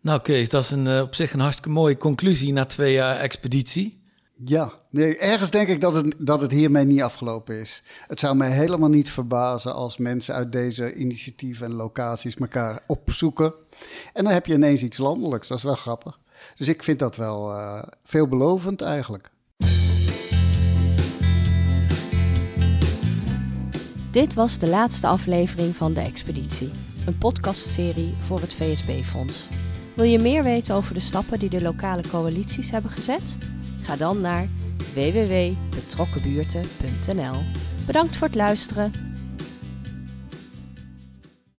Nou 0.00 0.20
Kees, 0.20 0.48
dat 0.48 0.64
is 0.64 0.70
een, 0.70 0.86
eh, 0.86 1.00
op 1.00 1.14
zich 1.14 1.32
een 1.32 1.40
hartstikke 1.40 1.70
mooie 1.70 1.96
conclusie 1.96 2.52
na 2.52 2.64
twee 2.64 2.92
jaar 2.92 3.16
expeditie. 3.16 3.97
Ja, 4.44 4.72
nee, 4.90 5.16
ergens 5.16 5.50
denk 5.50 5.68
ik 5.68 5.80
dat 5.80 5.94
het, 5.94 6.14
dat 6.18 6.40
het 6.40 6.52
hiermee 6.52 6.84
niet 6.84 7.02
afgelopen 7.02 7.60
is. 7.60 7.82
Het 8.06 8.20
zou 8.20 8.36
mij 8.36 8.50
helemaal 8.50 8.88
niet 8.88 9.10
verbazen 9.10 9.74
als 9.74 9.98
mensen 9.98 10.34
uit 10.34 10.52
deze 10.52 10.94
initiatieven 10.94 11.66
en 11.66 11.72
locaties 11.72 12.34
elkaar 12.34 12.82
opzoeken. 12.86 13.52
En 14.12 14.24
dan 14.24 14.32
heb 14.32 14.46
je 14.46 14.54
ineens 14.54 14.82
iets 14.82 14.98
landelijks, 14.98 15.48
dat 15.48 15.58
is 15.58 15.64
wel 15.64 15.74
grappig. 15.74 16.18
Dus 16.56 16.68
ik 16.68 16.82
vind 16.82 16.98
dat 16.98 17.16
wel 17.16 17.52
eh, 17.52 17.82
veelbelovend 18.02 18.80
eigenlijk. 18.80 19.30
Dit 24.12 24.34
was 24.34 24.58
de 24.58 24.68
laatste 24.68 25.06
aflevering 25.06 25.76
van 25.76 25.92
De 25.92 26.00
Expeditie, 26.00 26.70
een 27.06 27.18
podcastserie 27.18 28.12
voor 28.12 28.40
het 28.40 28.54
VSB-fonds. 28.54 29.48
Wil 29.94 30.04
je 30.04 30.18
meer 30.18 30.42
weten 30.42 30.74
over 30.74 30.94
de 30.94 31.00
stappen 31.00 31.38
die 31.38 31.50
de 31.50 31.62
lokale 31.62 32.02
coalities 32.08 32.70
hebben 32.70 32.90
gezet? 32.90 33.36
Ga 33.88 33.96
dan 33.96 34.20
naar 34.20 34.48
www.betrokkenbuurten.nl. 34.94 37.34
Bedankt 37.86 38.16
voor 38.16 38.26
het 38.26 38.36
luisteren 38.36 38.92